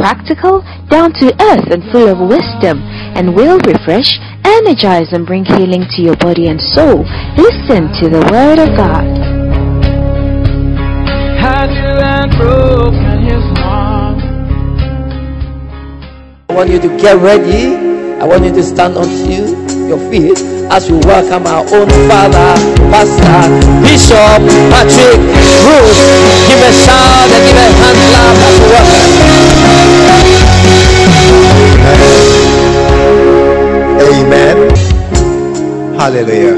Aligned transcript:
practical, 0.00 0.64
down 0.88 1.12
to 1.12 1.28
earth, 1.52 1.68
and 1.68 1.84
full 1.92 2.08
of 2.08 2.18
wisdom, 2.18 2.80
and 3.12 3.36
will 3.36 3.60
refresh, 3.68 4.16
energize, 4.44 5.12
and 5.12 5.26
bring 5.26 5.44
healing 5.44 5.84
to 5.92 6.00
your 6.00 6.16
body 6.16 6.48
and 6.48 6.58
soul. 6.58 7.04
Listen 7.36 7.92
to 8.00 8.08
the 8.08 8.24
Word 8.32 8.58
of 8.58 8.72
God. 8.80 9.04
Had 11.36 11.68
you 11.68 11.92
and 12.00 12.32
broken 12.32 13.28
his 13.28 13.44
heart. 13.60 14.16
I 16.48 16.54
want 16.54 16.70
you 16.70 16.80
to 16.80 16.88
get 16.96 17.20
ready. 17.20 17.76
I 18.20 18.24
want 18.24 18.44
you 18.44 18.52
to 18.52 18.62
stand 18.62 18.96
on 18.96 19.08
you, 19.28 19.52
your 19.88 20.00
feet 20.10 20.36
as 20.72 20.90
we 20.90 20.96
welcome 21.04 21.46
our 21.46 21.64
own 21.76 21.88
father, 22.08 22.56
pastor, 22.88 23.48
bishop, 23.84 24.40
Patrick, 24.72 25.20
Bruce. 25.60 26.00
Give 26.48 26.60
a 26.60 26.72
shout 26.84 27.28
and 27.32 27.42
give 27.48 27.56
a 27.56 27.68
hand 27.80 28.00
clap 28.08 28.36
as 28.48 28.54
we 28.60 28.66
welcome. 28.72 29.39
Amen. 34.02 34.70
Hallelujah. 35.98 36.56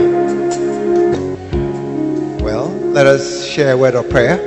Well, 2.43 2.69
let 2.93 3.07
us 3.07 3.47
share 3.47 3.73
a 3.73 3.77
word 3.77 3.95
of 3.95 4.09
prayer. 4.11 4.39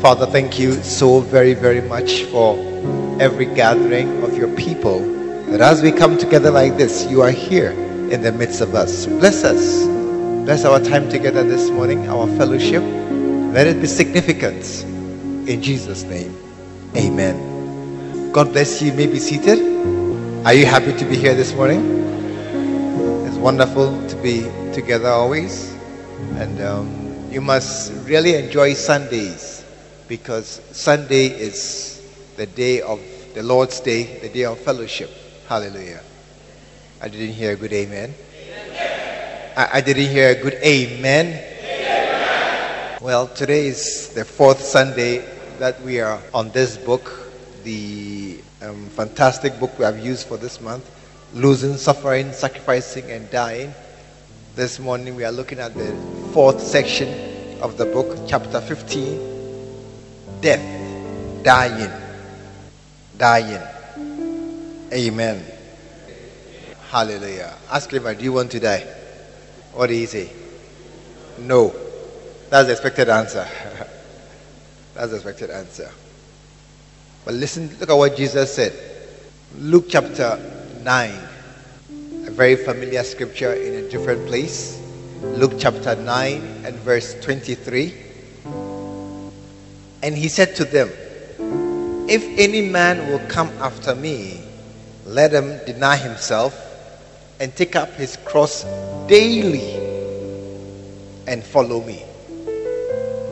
Father, 0.00 0.26
thank 0.26 0.58
you 0.58 0.72
so 0.82 1.20
very, 1.20 1.54
very 1.54 1.80
much 1.80 2.24
for 2.24 2.56
every 3.20 3.46
gathering 3.46 4.22
of 4.22 4.36
your 4.36 4.48
people. 4.56 5.00
That 5.50 5.60
as 5.60 5.82
we 5.82 5.92
come 5.92 6.16
together 6.16 6.50
like 6.50 6.76
this, 6.76 7.06
you 7.10 7.22
are 7.22 7.30
here 7.30 7.72
in 8.10 8.22
the 8.22 8.32
midst 8.32 8.60
of 8.60 8.74
us. 8.74 9.06
Bless 9.06 9.44
us. 9.44 9.84
Bless 10.44 10.64
our 10.64 10.80
time 10.80 11.08
together 11.10 11.44
this 11.44 11.70
morning, 11.70 12.08
our 12.08 12.26
fellowship. 12.38 12.82
Let 13.52 13.66
it 13.66 13.80
be 13.80 13.86
significant. 13.86 14.84
In 15.48 15.60
Jesus' 15.62 16.02
name, 16.04 16.34
amen. 16.96 17.49
God 18.32 18.52
bless 18.52 18.80
you. 18.80 18.92
You 18.92 18.96
may 18.96 19.06
be 19.08 19.18
seated. 19.18 19.58
Are 20.46 20.54
you 20.54 20.64
happy 20.64 20.92
to 20.96 21.04
be 21.04 21.16
here 21.16 21.34
this 21.34 21.52
morning? 21.52 21.82
It's 23.26 23.36
wonderful 23.36 23.90
to 24.06 24.16
be 24.22 24.42
together 24.72 25.08
always. 25.08 25.74
And 26.36 26.60
um, 26.62 27.26
you 27.32 27.40
must 27.40 27.92
really 28.06 28.36
enjoy 28.36 28.74
Sundays 28.74 29.64
because 30.06 30.60
Sunday 30.70 31.26
is 31.26 32.06
the 32.36 32.46
day 32.46 32.82
of 32.82 33.00
the 33.34 33.42
Lord's 33.42 33.80
Day, 33.80 34.20
the 34.20 34.28
day 34.28 34.44
of 34.44 34.60
fellowship. 34.60 35.10
Hallelujah. 35.48 36.00
I 37.02 37.08
didn't 37.08 37.34
hear 37.34 37.54
a 37.54 37.56
good 37.56 37.72
amen. 37.72 38.14
I, 39.56 39.70
I 39.72 39.80
didn't 39.80 40.06
hear 40.06 40.30
a 40.30 40.40
good 40.40 40.54
amen. 40.62 41.34
Well, 43.00 43.26
today 43.26 43.66
is 43.66 44.10
the 44.14 44.24
fourth 44.24 44.60
Sunday 44.60 45.24
that 45.58 45.82
we 45.82 45.98
are 46.00 46.20
on 46.32 46.50
this 46.50 46.76
book, 46.76 47.29
the 47.64 48.40
um, 48.62 48.86
fantastic 48.90 49.58
book 49.58 49.78
we 49.78 49.84
have 49.84 49.98
used 49.98 50.26
for 50.26 50.36
this 50.36 50.60
month 50.60 50.88
Losing, 51.32 51.76
Suffering, 51.76 52.32
Sacrificing, 52.32 53.10
and 53.10 53.30
Dying. 53.30 53.72
This 54.56 54.80
morning 54.80 55.14
we 55.14 55.24
are 55.24 55.30
looking 55.30 55.60
at 55.60 55.74
the 55.74 55.94
fourth 56.32 56.60
section 56.60 57.08
of 57.60 57.76
the 57.76 57.86
book, 57.86 58.18
chapter 58.26 58.60
15 58.60 60.40
Death, 60.40 61.44
Dying, 61.44 61.90
Dying. 63.16 63.62
Amen. 64.92 65.44
Hallelujah. 66.90 67.54
Ask 67.70 67.92
him, 67.92 68.02
do 68.02 68.24
you 68.24 68.32
want 68.32 68.50
to 68.50 68.58
die? 68.58 68.84
What 69.72 69.86
did 69.86 69.94
he 69.94 70.06
say? 70.06 70.32
No. 71.38 71.72
That's 72.48 72.66
the 72.66 72.72
expected 72.72 73.08
answer. 73.08 73.46
That's 74.94 75.10
the 75.10 75.16
expected 75.16 75.50
answer. 75.50 75.88
But 77.24 77.34
listen, 77.34 77.68
look 77.78 77.90
at 77.90 77.96
what 77.96 78.16
Jesus 78.16 78.54
said. 78.54 78.72
Luke 79.58 79.86
chapter 79.88 80.38
9, 80.82 81.10
a 82.26 82.30
very 82.30 82.56
familiar 82.56 83.02
scripture 83.04 83.52
in 83.52 83.84
a 83.84 83.88
different 83.90 84.26
place. 84.26 84.80
Luke 85.22 85.52
chapter 85.58 85.96
9 85.96 86.64
and 86.64 86.74
verse 86.76 87.14
23. 87.20 87.94
And 90.02 90.16
he 90.16 90.28
said 90.28 90.56
to 90.56 90.64
them, 90.64 90.88
If 92.08 92.24
any 92.38 92.62
man 92.62 93.06
will 93.10 93.26
come 93.28 93.48
after 93.60 93.94
me, 93.94 94.40
let 95.04 95.32
him 95.32 95.60
deny 95.66 95.96
himself 95.96 96.54
and 97.38 97.54
take 97.54 97.76
up 97.76 97.92
his 97.94 98.16
cross 98.24 98.64
daily 99.08 99.76
and 101.26 101.44
follow 101.44 101.82
me. 101.82 102.02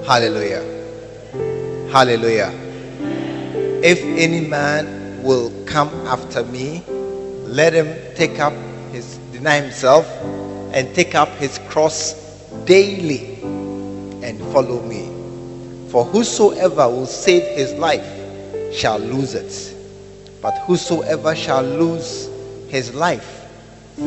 Hallelujah. 0.04 0.64
Hallelujah. 1.90 2.67
If 3.82 4.02
any 4.02 4.40
man 4.40 5.22
will 5.22 5.52
come 5.64 5.88
after 6.06 6.42
me, 6.44 6.82
let 7.44 7.72
him 7.72 7.94
take 8.16 8.40
up 8.40 8.52
his 8.90 9.18
deny 9.30 9.60
himself 9.60 10.04
and 10.72 10.92
take 10.96 11.14
up 11.14 11.28
his 11.36 11.58
cross 11.68 12.14
daily 12.64 13.36
and 14.22 14.40
follow 14.52 14.82
me. 14.82 15.08
For 15.90 16.04
whosoever 16.04 16.88
will 16.88 17.06
save 17.06 17.56
his 17.56 17.72
life 17.74 18.04
shall 18.74 18.98
lose 18.98 19.34
it. 19.34 19.76
But 20.42 20.58
whosoever 20.66 21.36
shall 21.36 21.62
lose 21.62 22.28
his 22.68 22.94
life 22.94 23.46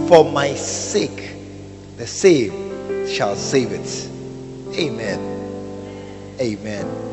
for 0.07 0.29
my 0.29 0.53
sake, 0.53 1.35
the 1.97 2.07
same 2.07 3.07
shall 3.07 3.35
save 3.35 3.71
it. 3.71 4.09
Amen. 4.77 5.19
Amen. 6.39 7.10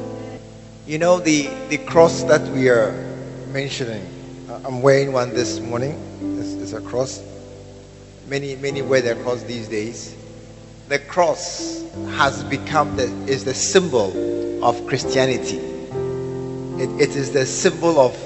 You 0.89 0.97
know 0.97 1.21
the 1.21 1.51
the 1.69 1.77
cross 1.77 2.23
that 2.23 2.41
we 2.49 2.71
are 2.71 2.93
mentioning. 3.53 4.01
I- 4.49 4.67
I'm 4.67 4.81
wearing 4.81 5.13
one 5.13 5.35
this 5.35 5.61
morning. 5.61 5.93
It's, 6.41 6.55
it's 6.55 6.73
a 6.73 6.81
cross. 6.81 7.23
Many 8.27 8.57
many 8.57 8.81
wear 8.81 9.03
their 9.03 9.17
cross 9.17 9.43
these 9.43 9.69
days. 9.69 10.17
The 10.89 10.99
cross 10.99 11.85
has 12.17 12.43
become 12.45 12.97
the 12.97 13.05
is 13.27 13.45
the 13.45 13.53
symbol 13.53 14.65
of 14.65 14.87
Christianity. 14.87 15.59
It, 16.83 16.89
it 16.99 17.17
is 17.17 17.33
the 17.33 17.45
symbol 17.45 18.01
of. 18.01 18.17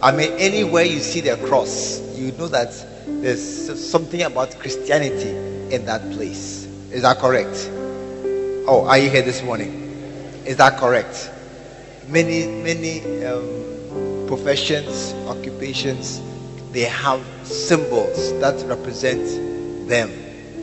I 0.00 0.12
mean, 0.12 0.30
anywhere 0.38 0.84
you 0.84 1.00
see 1.00 1.22
the 1.22 1.36
cross, 1.48 1.98
you 2.16 2.30
know 2.38 2.46
that 2.46 2.70
there's 3.20 3.90
something 3.90 4.22
about 4.22 4.56
Christianity 4.60 5.30
in 5.74 5.86
that 5.86 6.08
place. 6.12 6.68
Is 6.92 7.02
that 7.02 7.18
correct? 7.18 7.68
Oh, 8.68 8.86
are 8.88 8.98
you 8.98 9.10
here 9.10 9.22
this 9.22 9.42
morning? 9.42 10.42
Is 10.46 10.58
that 10.58 10.78
correct? 10.78 11.30
Many, 12.08 12.46
many 12.62 13.24
um, 13.24 14.26
professions, 14.26 15.14
occupations, 15.28 16.20
they 16.72 16.82
have 16.82 17.20
symbols 17.44 18.32
that 18.40 18.62
represent 18.66 19.88
them. 19.88 20.10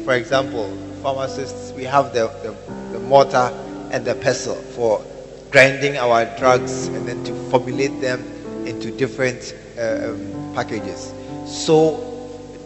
For 0.03 0.13
example, 0.15 0.75
pharmacists, 1.01 1.71
we 1.73 1.83
have 1.83 2.13
the, 2.13 2.27
the, 2.43 2.55
the 2.91 2.99
mortar 2.99 3.51
and 3.91 4.05
the 4.05 4.15
pestle 4.15 4.55
for 4.55 5.03
grinding 5.51 5.97
our 5.97 6.25
drugs 6.37 6.87
and 6.87 7.07
then 7.07 7.23
to 7.23 7.33
formulate 7.49 8.01
them 8.01 8.21
into 8.65 8.91
different 8.91 9.55
uh, 9.77 10.09
um, 10.11 10.53
packages. 10.53 11.13
So, 11.45 12.05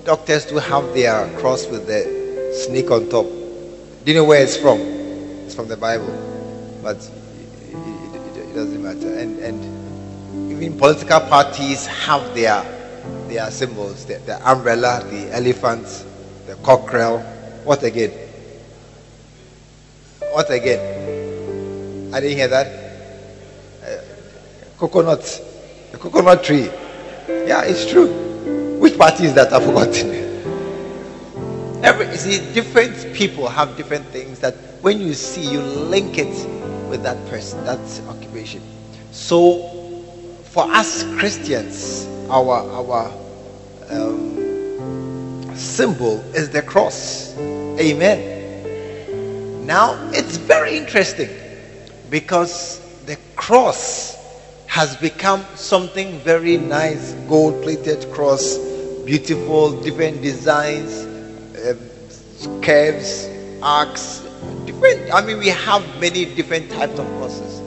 doctors 0.04 0.46
do 0.46 0.58
have 0.58 0.94
their 0.94 1.30
cross 1.40 1.68
with 1.68 1.88
the 1.88 2.64
snake 2.66 2.92
on 2.92 3.10
top. 3.10 3.26
Do 3.26 4.12
you 4.12 4.16
know 4.16 4.26
where 4.26 4.44
it's 4.44 4.58
from? 4.58 4.80
It's 5.46 5.56
from 5.56 5.68
the 5.68 5.78
Bible, 5.78 6.12
but 6.81 7.10
it- 8.54 8.56
doesn't 8.56 8.84
matter. 8.84 9.14
And 9.18 9.40
and 9.40 10.52
even 10.52 10.78
political 10.78 11.20
parties 11.22 11.86
have 11.88 12.34
their 12.36 12.64
their 13.28 13.50
symbols: 13.52 14.06
the, 14.06 14.20
the 14.26 14.50
umbrella, 14.50 15.04
the 15.10 15.36
elephant, 15.36 16.06
the 16.48 16.56
cockerel. 16.56 17.20
What 17.64 17.84
again? 17.84 18.12
What 20.32 20.50
again? 20.52 22.14
I 22.14 22.20
didn't 22.20 22.38
hear 22.38 22.48
that. 22.48 22.68
Uh, 23.84 23.98
coconut, 24.78 25.42
the 25.92 25.98
coconut 25.98 26.44
tree. 26.44 26.70
Yeah, 27.28 27.64
it's 27.64 27.90
true. 27.90 28.08
Which 28.80 28.98
party 28.98 29.26
is 29.26 29.34
that? 29.34 29.54
I've 29.54 29.64
forgotten. 29.64 30.12
Every 31.84 32.16
see, 32.18 32.40
different 32.54 33.14
people 33.14 33.48
have 33.50 33.76
different 33.78 34.06
things 34.08 34.40
that 34.40 34.56
when 34.82 35.00
you 35.02 35.14
see, 35.14 35.42
you 35.50 35.62
link 35.62 36.18
it 36.18 36.34
with 36.90 37.04
that 37.04 37.18
person, 37.28 37.64
that 37.66 37.80
occupation. 38.44 38.62
So, 39.12 39.69
for 40.44 40.63
us 40.72 41.04
Christians, 41.18 42.07
our 42.30 42.60
our 42.72 43.12
um, 43.90 45.56
symbol 45.56 46.19
is 46.36 46.50
the 46.50 46.62
cross. 46.62 47.36
Amen. 47.80 49.66
Now, 49.66 49.98
it's 50.12 50.38
very 50.38 50.78
interesting 50.78 51.30
because 52.10 52.80
the 53.06 53.18
cross 53.36 54.18
has 54.68 54.95
become 54.98 55.45
something 55.56 56.19
very 56.19 56.57
nice 56.57 57.13
gold 57.30 57.62
plated 57.63 58.12
cross, 58.12 58.57
beautiful, 59.06 59.81
different 59.81 60.22
designs, 60.22 61.06
um, 61.66 62.62
curves, 62.62 63.30
arcs, 63.62 64.22
different. 64.66 65.13
I 65.13 65.22
mean, 65.22 65.38
we 65.38 65.50
have 65.50 65.84
many 66.01 66.25
different 66.25 66.69
types 66.72 67.00
of 67.00 67.07
crosses, 67.18 67.62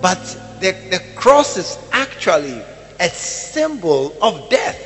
but 0.00 0.18
the, 0.60 0.72
the 0.90 1.02
cross 1.14 1.56
is 1.56 1.78
actually 1.92 2.62
a 3.00 3.08
symbol 3.08 4.14
of 4.22 4.48
death. 4.50 4.84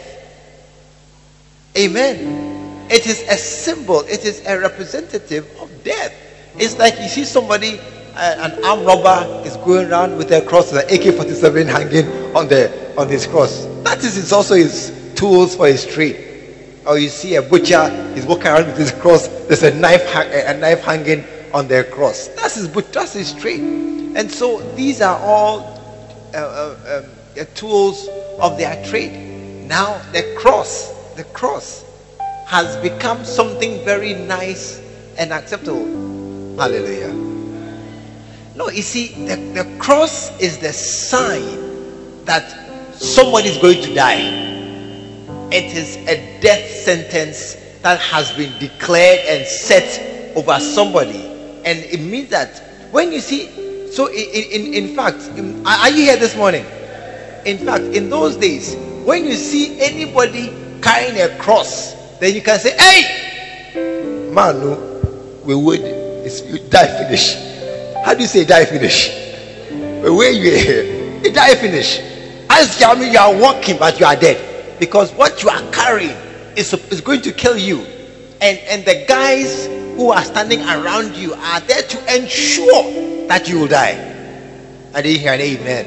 Amen. 1.77 2.87
It 2.91 3.07
is 3.07 3.23
a 3.29 3.37
symbol, 3.37 4.01
it 4.01 4.25
is 4.25 4.45
a 4.47 4.59
representative 4.59 5.49
of 5.61 5.71
death. 5.85 6.15
It's 6.57 6.79
like 6.79 6.99
you 6.99 7.09
see 7.09 7.25
somebody, 7.25 7.79
uh, 8.15 8.51
an 8.51 8.65
armed 8.65 8.85
robber 8.85 9.43
is 9.47 9.57
going 9.59 9.91
around 9.91 10.19
with 10.19 10.31
a 10.33 10.43
cross, 10.43 10.73
an 10.73 10.81
AK-47 10.81 11.67
hanging 11.67 12.37
on 12.37 12.49
the 12.49 12.83
on 12.99 13.09
his 13.09 13.27
cross. 13.27 13.65
That 13.85 13.99
is 14.05 14.17
his, 14.17 14.33
also 14.33 14.55
his 14.55 15.15
tools 15.15 15.57
for 15.57 15.67
his 15.67 15.87
trade. 15.87 16.29
Or 16.87 16.99
you 16.99 17.09
see 17.09 17.37
a 17.37 17.43
butcher, 17.43 17.89
he's 18.15 18.27
walking 18.27 18.49
around 18.49 18.67
with 18.67 18.77
his 18.77 18.93
cross. 18.93 19.29
There's 19.47 19.63
a 19.63 19.75
knife, 19.75 20.03
a 20.15 20.59
knife 20.59 20.81
hanging 20.81 21.25
on 21.55 21.69
their 21.69 21.85
cross. 21.85 22.29
That's 22.29 22.57
his, 22.57 22.71
that's 22.71 23.15
his 23.15 23.33
trade. 23.33 24.02
And 24.15 24.31
so 24.31 24.61
these 24.75 25.01
are 25.01 25.19
all 25.19 25.61
uh, 26.35 26.39
uh, 26.39 27.05
um, 27.39 27.47
tools 27.55 28.09
of 28.41 28.59
their 28.59 28.85
trade. 28.87 29.67
Now 29.67 30.01
the 30.13 30.37
cross, 30.39 30.93
the 31.15 31.25
cross, 31.25 31.85
has 32.47 32.77
become 32.79 33.25
something 33.25 33.85
very 33.85 34.15
nice 34.15 34.81
and 35.17 35.33
acceptable. 35.33 35.87
Hallelujah. 36.59 37.13
No, 38.55 38.69
you 38.69 38.83
see, 38.83 39.09
the, 39.27 39.37
the 39.37 39.79
cross 39.79 40.39
is 40.39 40.59
the 40.59 40.73
sign 40.73 42.25
that 42.27 42.95
somebody 42.95 43.49
is 43.49 43.57
going 43.59 43.81
to 43.83 43.95
die. 43.95 44.21
It 45.51 45.75
is 45.75 45.97
a 46.09 46.41
death 46.41 46.71
sentence 46.71 47.55
that 47.81 47.99
has 48.01 48.31
been 48.33 48.59
declared 48.59 49.21
and 49.27 49.47
set 49.47 50.37
over 50.37 50.59
somebody. 50.61 51.25
And 51.65 51.79
it 51.79 52.01
means 52.01 52.29
that 52.31 52.91
when 52.91 53.13
you 53.13 53.21
see, 53.21 53.49
so 53.93 54.07
in, 54.07 54.15
in, 54.17 54.75
in 54.75 54.97
fact, 54.97 55.19
are 55.67 55.91
you 55.91 56.05
here 56.05 56.17
this 56.17 56.35
morning? 56.35 56.65
In 57.45 57.59
fact, 57.59 57.85
in 57.85 58.09
those 58.09 58.37
days, 58.37 58.75
when 59.05 59.27
you 59.27 59.35
see 59.35 59.79
anybody 59.81 60.51
carrying 60.81 61.21
a 61.21 61.37
cross, 61.37 61.93
then 62.19 62.35
you 62.35 62.41
can 62.41 62.59
say, 62.59 62.75
Hey, 62.75 64.31
man, 64.33 64.61
no, 64.61 65.41
we 65.45 65.55
would 65.55 65.81
it's, 65.83 66.41
you 66.41 66.59
die 66.71 66.87
finish. 66.87 67.35
How 68.03 68.15
do 68.15 68.23
you 68.23 68.29
say 68.29 68.47
die 68.47 68.65
finish? 68.65 69.11
Where 70.03 70.33
you 70.33 71.21
you 71.23 71.31
die 71.31 71.55
finish. 71.57 71.99
As 72.49 72.81
you 72.81 73.05
you 73.05 73.19
are 73.19 73.37
walking, 73.37 73.77
but 73.79 74.01
you 74.01 74.07
are 74.07 74.17
dead 74.17 74.79
because 74.81 75.13
what 75.13 75.43
you 75.43 75.51
are 75.51 75.71
carrying 75.71 76.17
is, 76.57 76.73
is 76.91 77.03
going 77.03 77.21
to 77.23 77.33
kill 77.33 77.59
you, 77.59 77.81
and 78.41 78.57
and 78.71 78.87
the 78.87 79.05
guys 79.07 79.67
who 79.97 80.13
are 80.13 80.25
standing 80.25 80.61
around 80.63 81.15
you 81.15 81.35
are 81.35 81.61
there 81.61 81.83
to 81.83 82.17
ensure 82.17 83.12
that 83.29 83.49
you 83.49 83.61
will 83.61 83.69
die. 83.69 83.97
I 84.95 85.03
didn't 85.03 85.21
hear 85.21 85.33
an 85.33 85.41
amen. 85.41 85.87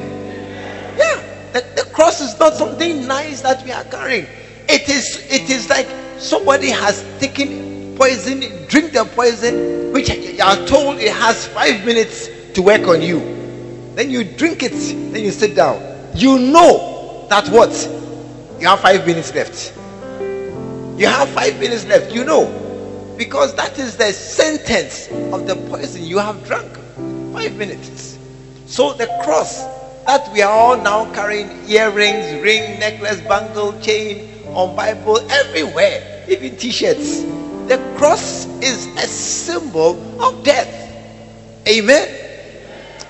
Yeah, 0.98 1.52
the, 1.54 1.84
the 1.84 1.90
cross 1.92 2.22
is 2.22 2.38
not 2.40 2.54
something 2.54 3.08
nice 3.08 3.42
that 3.42 3.64
we 3.64 3.72
are 3.72 3.84
carrying. 3.86 4.28
It 4.68 4.90
is 4.90 5.26
it 5.30 5.50
is 5.50 5.70
like 5.70 5.88
somebody 6.18 6.70
has 6.70 7.04
taken 7.20 7.96
poison, 7.96 8.40
drink 8.68 8.94
the 8.94 9.06
poison, 9.14 9.94
which 9.94 10.10
you 10.10 10.42
are 10.44 10.58
told 10.68 10.98
it 10.98 11.14
has 11.14 11.48
five 11.48 11.86
minutes 11.86 12.30
to 12.54 12.62
work 12.62 12.88
on 12.88 13.02
you. 13.02 13.20
Then 13.96 14.10
you 14.10 14.24
drink 14.24 14.64
it, 14.64 14.74
then 15.14 15.24
you 15.24 15.32
sit 15.32 15.56
down. 15.56 15.82
You 16.16 16.40
know 16.40 17.28
that 17.30 17.48
what? 17.50 17.72
You 18.60 18.68
have 18.68 18.80
five 18.80 19.06
minutes 19.06 19.34
left. 19.34 19.74
You 21.00 21.08
have 21.08 21.30
five 21.30 21.60
minutes 21.60 21.86
left. 21.86 22.12
You 22.14 22.24
know. 22.24 22.62
Because 23.18 23.56
that 23.56 23.80
is 23.80 23.96
the 23.96 24.12
sentence 24.12 25.08
of 25.32 25.48
the 25.48 25.56
poison 25.70 26.04
you 26.04 26.18
have 26.18 26.44
drunk. 26.46 26.78
Five 27.36 27.56
minutes. 27.58 28.18
So 28.66 28.94
the 28.94 29.08
cross 29.24 29.64
that 30.06 30.32
we 30.34 30.42
are 30.42 30.52
all 30.52 30.78
now 30.78 31.12
carrying 31.14 31.50
earrings, 31.70 32.42
ring, 32.42 32.80
necklace, 32.80 33.22
bangle, 33.22 33.80
chain, 33.82 34.32
on 34.54 34.76
Bible, 34.76 35.20
everywhere, 35.30 36.26
even 36.28 36.56
t-shirts 36.58 37.24
the 37.68 37.78
cross 37.98 38.46
is 38.62 38.86
a 38.98 39.08
symbol 39.08 39.98
of 40.24 40.44
death. 40.44 40.70
Amen. 41.68 42.08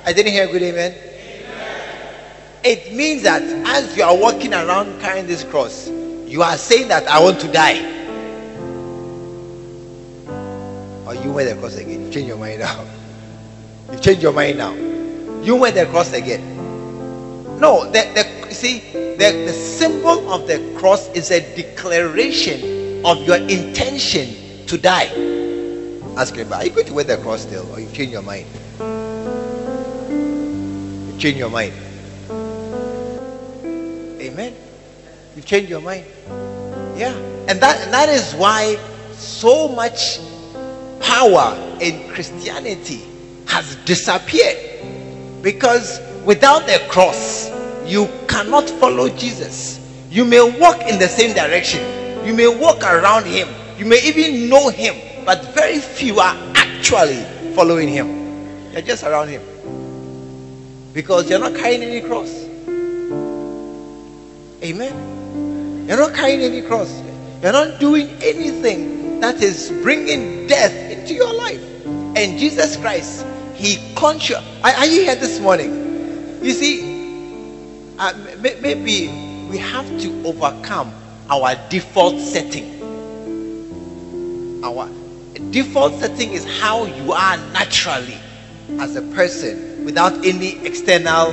I 0.06 0.14
didn't 0.14 0.32
hear 0.32 0.48
good 0.48 0.64
amen. 0.64 0.94
amen. 0.94 2.16
It 2.64 2.94
means 2.94 3.24
that 3.24 3.42
as 3.42 3.98
you 3.98 4.04
are 4.04 4.16
walking 4.16 4.54
around 4.54 5.02
carrying 5.02 5.28
this 5.28 5.44
cross, 5.44 5.90
you 6.26 6.42
are 6.42 6.58
saying 6.58 6.88
that 6.88 7.06
I 7.08 7.22
want 7.22 7.42
to 7.42 7.52
die. 7.52 7.92
Or 11.06 11.16
you 11.16 11.34
wear 11.34 11.54
the 11.54 11.60
cross 11.60 11.76
again. 11.76 12.10
Change 12.12 12.28
your 12.28 12.38
mind 12.38 12.60
now. 12.60 12.86
You 13.92 14.00
change 14.00 14.24
your 14.24 14.34
mind 14.34 14.58
now. 14.58 14.74
You 15.44 15.56
wear 15.56 15.72
the 15.72 15.86
cross 15.86 16.14
again. 16.14 16.56
No, 17.60 17.86
the, 17.86 18.02
the 18.14 18.48
you 18.48 18.54
see 18.54 18.80
the, 18.92 19.44
the 19.46 19.54
symbol 19.54 20.32
of 20.32 20.48
the 20.48 20.60
cross 20.78 21.10
is 21.12 21.32
a 21.32 21.40
declaration 21.56 23.06
of 23.06 23.22
your 23.24 23.38
intention 23.38 24.66
to 24.68 24.78
die. 24.78 25.08
Ask 26.18 26.36
him, 26.36 26.52
are 26.52 26.64
you 26.64 26.72
going 26.72 26.88
to 26.88 26.94
wear 26.94 27.04
the 27.04 27.18
cross 27.18 27.42
still 27.42 27.70
or 27.72 27.80
you 27.80 27.90
change 27.92 28.12
your 28.12 28.22
mind? 28.22 28.48
You 31.14 31.20
change 31.20 31.38
your 31.38 31.50
mind. 31.50 31.74
Amen. 34.20 34.56
You 35.36 35.42
change 35.42 35.70
your 35.70 35.82
mind. 35.82 36.06
Yeah. 36.98 37.14
And 37.48 37.60
that, 37.62 37.82
and 37.82 37.94
that 37.94 38.10
is 38.10 38.34
why 38.34 38.78
so 39.14 39.68
much 39.68 40.20
power 41.00 41.78
in 41.80 42.10
Christianity 42.10 43.15
has 43.48 43.76
disappeared. 43.86 44.58
Because 45.42 46.02
without 46.26 46.66
the 46.66 46.84
cross, 46.90 47.50
you 47.86 48.10
cannot 48.28 48.70
follow 48.70 49.10
Jesus. 49.10 49.80
You 50.10 50.26
may 50.26 50.42
walk 50.60 50.82
in 50.82 50.98
the 50.98 51.08
same 51.08 51.36
direction, 51.36 52.26
you 52.26 52.34
may 52.34 52.48
walk 52.48 52.84
around 52.84 53.26
him, 53.26 53.50
you 53.78 53.86
may 53.86 54.02
even 54.04 54.50
know 54.50 54.70
him, 54.70 54.96
but 55.26 55.54
very 55.54 55.80
few 55.80 56.20
are 56.20 56.36
actually 56.56 57.24
following 57.54 57.88
him. 57.88 58.72
You're 58.72 58.82
just 58.82 59.04
around 59.04 59.30
him. 59.30 59.42
Because 60.94 61.30
you're 61.30 61.40
not 61.40 61.54
carrying 61.56 61.84
any 61.84 62.02
cross. 62.02 62.32
Amen. 64.64 65.86
You're 65.88 65.98
not 65.98 66.14
carrying 66.14 66.42
any 66.42 66.62
cross. 66.62 67.02
You're 67.44 67.52
not 67.52 67.80
doing 67.80 68.10
anything 68.22 69.20
that 69.20 69.42
is 69.42 69.70
bringing 69.84 70.48
death 70.48 70.74
into 70.90 71.14
your 71.14 71.34
life. 71.34 71.62
And 71.86 72.40
Jesus 72.40 72.78
Christ, 72.78 73.26
He 73.56 73.94
conscious. 73.96 74.44
Are, 74.64 74.86
you 74.86 75.02
here 75.04 75.16
this 75.16 75.40
morning? 75.40 76.44
You 76.44 76.54
see, 76.54 77.94
uh, 77.98 78.14
maybe 78.40 79.08
we 79.50 79.58
have 79.58 79.88
to 80.02 80.26
overcome 80.26 80.94
our 81.30 81.56
default 81.70 82.20
setting 82.20 82.76
our 84.66 84.90
default 85.52 85.94
setting 86.00 86.34
is 86.34 86.44
how 86.60 86.86
you 86.86 87.12
are 87.14 87.38
naturally 87.54 88.18
as 88.80 88.96
a 88.96 89.02
person 89.14 89.86
without 89.86 90.14
any 90.26 90.58
external 90.66 91.30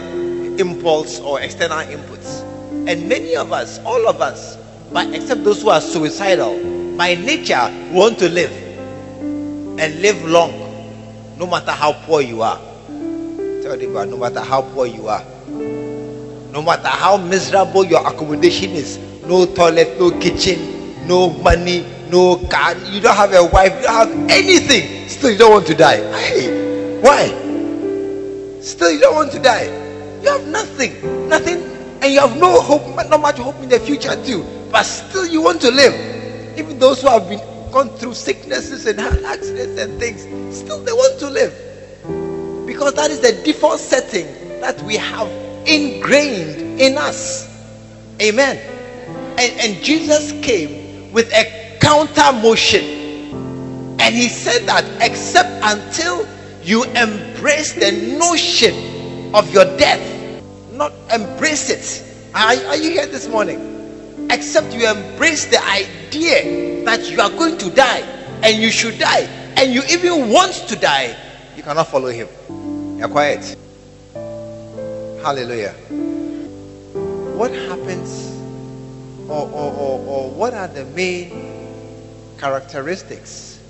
impulse 0.60 1.18
or 1.18 1.40
external 1.40 1.78
inputs. 1.78 2.42
And 2.86 3.08
many 3.08 3.34
of 3.36 3.52
us, 3.52 3.78
all 3.86 4.06
of 4.06 4.20
us, 4.20 4.58
but 4.92 5.12
except 5.14 5.44
those 5.44 5.62
who 5.62 5.70
are 5.70 5.80
suicidal, 5.80 6.96
by 6.96 7.14
nature 7.14 7.72
want 7.90 8.18
to 8.18 8.28
live 8.28 8.52
and 9.80 10.02
live 10.02 10.22
long, 10.26 10.52
no 11.42 11.48
matter 11.48 11.72
how 11.72 11.92
poor 11.92 12.20
you 12.20 12.40
are. 12.40 12.56
Tell 13.62 13.76
them 13.76 14.10
no 14.10 14.16
matter 14.16 14.38
how 14.38 14.62
poor 14.62 14.86
you 14.86 15.08
are, 15.08 15.24
no 16.52 16.62
matter 16.62 16.86
how 16.86 17.16
miserable 17.16 17.84
your 17.84 18.06
accommodation 18.06 18.70
is, 18.70 18.96
no 19.26 19.44
toilet, 19.46 19.98
no 19.98 20.12
kitchen, 20.20 21.08
no 21.08 21.30
money, 21.30 21.84
no 22.10 22.36
car, 22.46 22.76
you 22.76 23.00
don't 23.00 23.16
have 23.16 23.32
a 23.32 23.44
wife, 23.44 23.74
you 23.74 23.82
don't 23.82 24.08
have 24.08 24.30
anything, 24.30 25.08
still 25.08 25.32
you 25.32 25.38
don't 25.38 25.50
want 25.50 25.66
to 25.66 25.74
die. 25.74 25.96
Hey, 26.20 27.00
why? 27.00 27.26
Still 28.60 28.92
you 28.92 29.00
don't 29.00 29.16
want 29.16 29.32
to 29.32 29.40
die. 29.40 29.64
You 30.22 30.28
have 30.28 30.46
nothing, 30.46 31.28
nothing, 31.28 31.58
and 32.02 32.12
you 32.12 32.20
have 32.20 32.36
no 32.36 32.60
hope, 32.60 32.86
not 33.10 33.20
much 33.20 33.38
hope 33.38 33.56
in 33.56 33.68
the 33.68 33.80
future 33.80 34.14
too. 34.24 34.46
But 34.70 34.84
still 34.84 35.26
you 35.26 35.42
want 35.42 35.60
to 35.62 35.72
live. 35.72 36.56
Even 36.56 36.78
those 36.78 37.02
who 37.02 37.08
have 37.08 37.28
been 37.28 37.40
gone 37.72 37.88
through 37.90 38.14
sicknesses 38.14 38.86
and 38.86 39.00
had 39.00 39.22
accidents 39.24 39.80
and 39.80 39.98
things, 39.98 40.22
still 40.56 40.82
they 40.84 40.92
want 40.92 41.18
to 41.20 41.30
live. 41.30 41.52
Because 42.66 42.94
that 42.94 43.10
is 43.10 43.20
the 43.20 43.32
default 43.44 43.80
setting 43.80 44.26
that 44.60 44.80
we 44.82 44.96
have 44.96 45.28
ingrained 45.66 46.80
in 46.80 46.98
us. 46.98 47.48
Amen. 48.20 48.58
and, 49.38 49.60
and 49.60 49.84
Jesus 49.84 50.32
came 50.44 51.12
with 51.12 51.32
a 51.32 51.78
counter 51.80 52.32
motion. 52.32 52.84
And 54.00 54.14
he 54.14 54.28
said 54.28 54.66
that 54.66 54.84
except 55.00 55.50
until 55.62 56.26
you 56.62 56.84
embrace 56.84 57.72
the 57.72 57.92
notion 58.18 59.34
of 59.34 59.52
your 59.52 59.64
death, 59.76 60.02
not 60.72 60.92
embrace 61.12 61.70
it. 61.70 62.34
Are, 62.34 62.54
are 62.54 62.76
you 62.76 62.90
here 62.90 63.06
this 63.06 63.28
morning? 63.28 64.28
Except 64.30 64.72
you 64.72 64.88
embrace 64.88 65.46
the 65.46 65.62
idea 65.64 66.71
that 66.84 67.10
you 67.10 67.20
are 67.20 67.30
going 67.30 67.58
to 67.58 67.70
die 67.70 68.00
and 68.42 68.60
you 68.60 68.70
should 68.70 68.98
die 68.98 69.28
and 69.56 69.72
you 69.72 69.82
even 69.90 70.30
want 70.30 70.52
to 70.68 70.76
die, 70.76 71.16
you 71.56 71.62
cannot 71.62 71.88
follow 71.88 72.08
him. 72.08 72.28
You're 72.98 73.08
quiet. 73.08 73.56
Hallelujah. 75.22 75.72
What 77.36 77.52
happens 77.52 78.32
or, 79.28 79.48
or, 79.48 79.72
or, 79.72 79.98
or 80.06 80.30
what 80.30 80.54
are 80.54 80.68
the 80.68 80.84
main 80.86 81.74
characteristics 82.38 83.60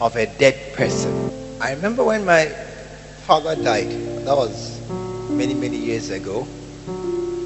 of 0.00 0.16
a 0.16 0.26
dead 0.38 0.74
person? 0.74 1.30
I 1.60 1.72
remember 1.72 2.04
when 2.04 2.24
my 2.24 2.46
father 3.26 3.54
died, 3.54 3.90
that 4.24 4.36
was 4.36 4.80
many, 5.30 5.54
many 5.54 5.76
years 5.76 6.10
ago. 6.10 6.46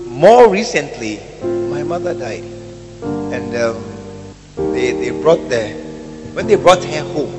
More 0.06 0.48
recently, 0.48 1.20
my 1.42 1.82
mother 1.82 2.14
died. 2.14 2.44
And 3.02 3.54
um, 3.56 3.97
they, 4.58 4.92
they 4.92 5.10
brought 5.10 5.48
the, 5.48 5.70
when 6.34 6.46
they 6.46 6.56
brought 6.56 6.82
her 6.84 7.02
home, 7.02 7.34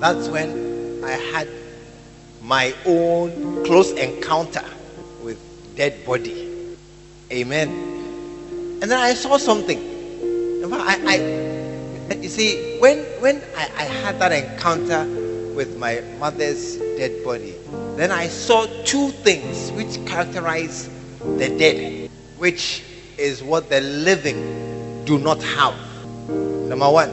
that's 0.00 0.28
when 0.28 1.02
I 1.04 1.12
had 1.12 1.48
my 2.42 2.74
own 2.86 3.64
close 3.64 3.92
encounter 3.92 4.64
with 5.22 5.38
dead 5.76 6.04
body. 6.04 6.76
Amen. 7.32 7.68
And 8.82 8.90
then 8.90 8.98
I 8.98 9.14
saw 9.14 9.36
something. 9.36 9.78
I, 10.72 10.98
I 11.06 12.14
you 12.16 12.28
see, 12.28 12.78
when 12.80 12.98
when 13.20 13.42
I, 13.56 13.64
I 13.76 13.84
had 13.84 14.18
that 14.18 14.32
encounter 14.32 15.04
with 15.54 15.78
my 15.78 16.02
mother's 16.18 16.76
dead 16.96 17.24
body, 17.24 17.54
then 17.96 18.10
I 18.10 18.26
saw 18.28 18.66
two 18.84 19.10
things 19.10 19.70
which 19.72 20.04
characterize 20.06 20.88
the 21.20 21.48
dead, 21.48 22.10
which 22.38 22.82
is 23.20 23.42
what 23.42 23.68
the 23.68 23.80
living 23.80 25.04
do 25.04 25.18
not 25.18 25.42
have. 25.42 25.74
Number 26.28 26.90
one, 26.90 27.10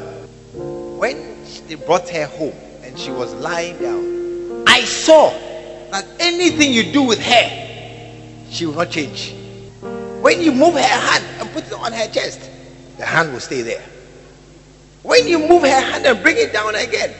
when 0.97 1.43
they 1.67 1.75
brought 1.75 2.07
her 2.09 2.25
home 2.25 2.55
and 2.83 2.97
she 2.97 3.11
was 3.11 3.33
lying 3.35 3.77
down, 3.79 4.63
I 4.67 4.85
saw 4.85 5.31
that 5.91 6.05
anything 6.19 6.71
you 6.71 6.91
do 6.91 7.03
with 7.03 7.19
her, 7.19 8.47
she 8.49 8.65
will 8.65 8.75
not 8.75 8.89
change. 8.89 9.35
When 10.21 10.41
you 10.41 10.51
move 10.51 10.73
her 10.73 10.81
hand 10.81 11.25
and 11.39 11.51
put 11.51 11.67
it 11.67 11.73
on 11.73 11.91
her 11.91 12.07
chest, 12.07 12.49
the 12.97 13.05
hand 13.05 13.33
will 13.33 13.39
stay 13.39 13.61
there. 13.61 13.83
When 15.03 15.27
you 15.27 15.39
move 15.39 15.61
her 15.63 15.67
hand 15.67 16.05
and 16.05 16.21
bring 16.23 16.37
it 16.37 16.53
down 16.53 16.75
again, 16.75 17.13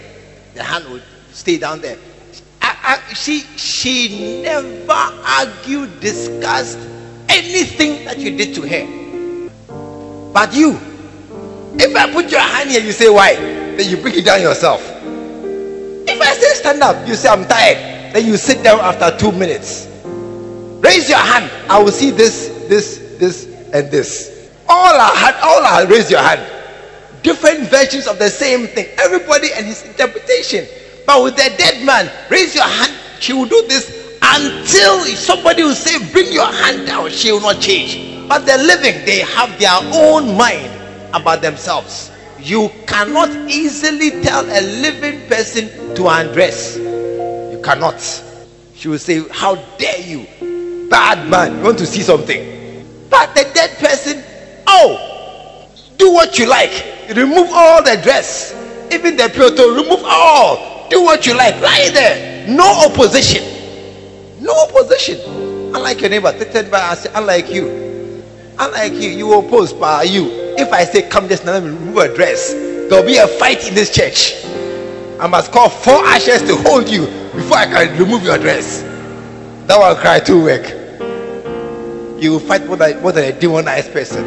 the 0.55 0.63
hand 0.63 0.85
will 0.85 1.01
stay 1.31 1.57
down 1.57 1.81
there. 1.81 1.97
I, 2.61 2.99
I, 3.09 3.13
she 3.13 3.41
she 3.57 4.41
never 4.41 4.91
argued, 4.91 5.99
discussed 5.99 6.79
anything 7.29 8.05
that 8.05 8.17
you 8.19 8.35
did 8.37 8.55
to 8.55 8.61
her. 8.61 10.31
But 10.33 10.53
you, 10.53 10.79
if 11.79 11.95
I 11.95 12.11
put 12.11 12.31
your 12.31 12.41
hand 12.41 12.69
here, 12.69 12.81
you 12.81 12.91
say 12.91 13.09
why? 13.09 13.35
Then 13.35 13.89
you 13.89 13.97
bring 13.97 14.15
it 14.15 14.25
down 14.25 14.41
yourself. 14.41 14.81
If 16.09 16.21
I 16.21 16.33
say 16.33 16.53
stand 16.53 16.81
up, 16.81 17.07
you 17.07 17.15
say 17.15 17.29
I'm 17.29 17.45
tired. 17.47 18.13
Then 18.13 18.25
you 18.25 18.37
sit 18.37 18.63
down 18.63 18.79
after 18.79 19.15
two 19.17 19.31
minutes. 19.31 19.87
Raise 20.83 21.09
your 21.09 21.19
hand. 21.19 21.51
I 21.69 21.79
will 21.81 21.91
see 21.91 22.11
this, 22.11 22.49
this, 22.67 23.17
this, 23.19 23.45
and 23.73 23.91
this. 23.91 24.49
All 24.69 24.95
our 24.95 25.15
hand, 25.15 25.35
all 25.43 25.63
our 25.63 25.87
raise 25.87 26.09
your 26.09 26.21
hand. 26.21 26.41
Different 27.23 27.67
versions 27.67 28.07
of 28.07 28.19
the 28.19 28.29
same 28.29 28.67
thing. 28.67 28.87
Everybody 28.97 29.49
and 29.55 29.65
his 29.65 29.83
interpretation. 29.83 30.65
But 31.05 31.23
with 31.23 31.35
the 31.35 31.53
dead 31.57 31.85
man, 31.85 32.11
raise 32.29 32.53
your 32.53 32.63
hand. 32.63 32.93
She 33.19 33.33
will 33.33 33.47
do 33.47 33.65
this 33.67 33.96
until 34.21 35.03
somebody 35.15 35.63
will 35.63 35.75
say, 35.75 35.97
Bring 36.11 36.31
your 36.31 36.45
hand 36.45 36.87
down. 36.87 37.09
She 37.09 37.31
will 37.31 37.41
not 37.41 37.61
change. 37.61 38.27
But 38.27 38.39
the 38.45 38.57
living, 38.57 39.05
they 39.05 39.19
have 39.19 39.57
their 39.59 39.79
own 39.93 40.37
mind 40.37 40.71
about 41.13 41.41
themselves. 41.41 42.11
You 42.39 42.69
cannot 42.85 43.29
easily 43.49 44.21
tell 44.21 44.45
a 44.45 44.61
living 44.81 45.27
person 45.27 45.95
to 45.95 46.07
undress. 46.07 46.77
You 46.77 47.59
cannot. 47.63 47.99
She 48.75 48.87
will 48.87 48.99
say, 48.99 49.27
How 49.29 49.55
dare 49.77 50.01
you? 50.01 50.27
Bad 50.89 51.29
man. 51.29 51.57
You 51.57 51.63
want 51.63 51.79
to 51.79 51.85
see 51.85 52.01
something? 52.01 52.85
But 53.09 53.33
the 53.33 53.49
dead 53.53 53.77
person, 53.79 54.23
oh, 54.67 55.69
do 55.97 56.13
what 56.13 56.37
you 56.37 56.47
like. 56.47 56.71
Remove 57.15 57.49
all 57.51 57.81
the 57.81 57.99
dress, 58.03 58.53
even 58.91 59.15
the 59.15 59.29
photo, 59.29 59.73
remove 59.73 60.03
all. 60.05 60.87
Do 60.89 61.01
what 61.03 61.25
you 61.25 61.35
like. 61.35 61.59
Lie 61.61 61.89
there. 61.93 62.47
No 62.47 62.85
opposition. 62.85 63.56
No 64.39 64.53
opposition. 64.63 65.19
Unlike 65.75 66.01
your 66.01 66.09
neighbor, 66.09 66.27
I 66.27 66.95
say, 66.95 67.11
unlike 67.13 67.49
you. 67.51 68.23
Unlike 68.59 68.93
you, 68.93 69.09
you 69.09 69.33
oppose 69.37 69.73
by 69.73 70.03
you. 70.03 70.29
If 70.57 70.71
I 70.73 70.83
say, 70.83 71.07
come 71.07 71.27
just 71.27 71.45
now, 71.45 71.53
let 71.53 71.63
me 71.63 71.69
remove 71.69 71.97
a 71.97 72.15
dress, 72.15 72.53
there'll 72.53 73.05
be 73.05 73.17
a 73.17 73.27
fight 73.27 73.67
in 73.67 73.75
this 73.75 73.93
church. 73.93 74.43
I 75.19 75.27
must 75.27 75.51
call 75.51 75.69
four 75.69 76.05
ashes 76.05 76.41
to 76.43 76.55
hold 76.57 76.87
you 76.89 77.05
before 77.33 77.57
I 77.57 77.65
can 77.65 77.99
remove 77.99 78.23
your 78.23 78.37
dress. 78.37 78.81
That 79.67 79.77
will 79.77 79.95
cry 79.95 80.19
to 80.21 80.43
work. 80.43 80.69
You 82.21 82.31
will 82.31 82.39
fight 82.39 82.65
more 82.65 82.77
than, 82.77 83.01
more 83.01 83.11
than 83.11 83.25
a 83.25 83.39
demonized 83.39 83.91
person. 83.91 84.23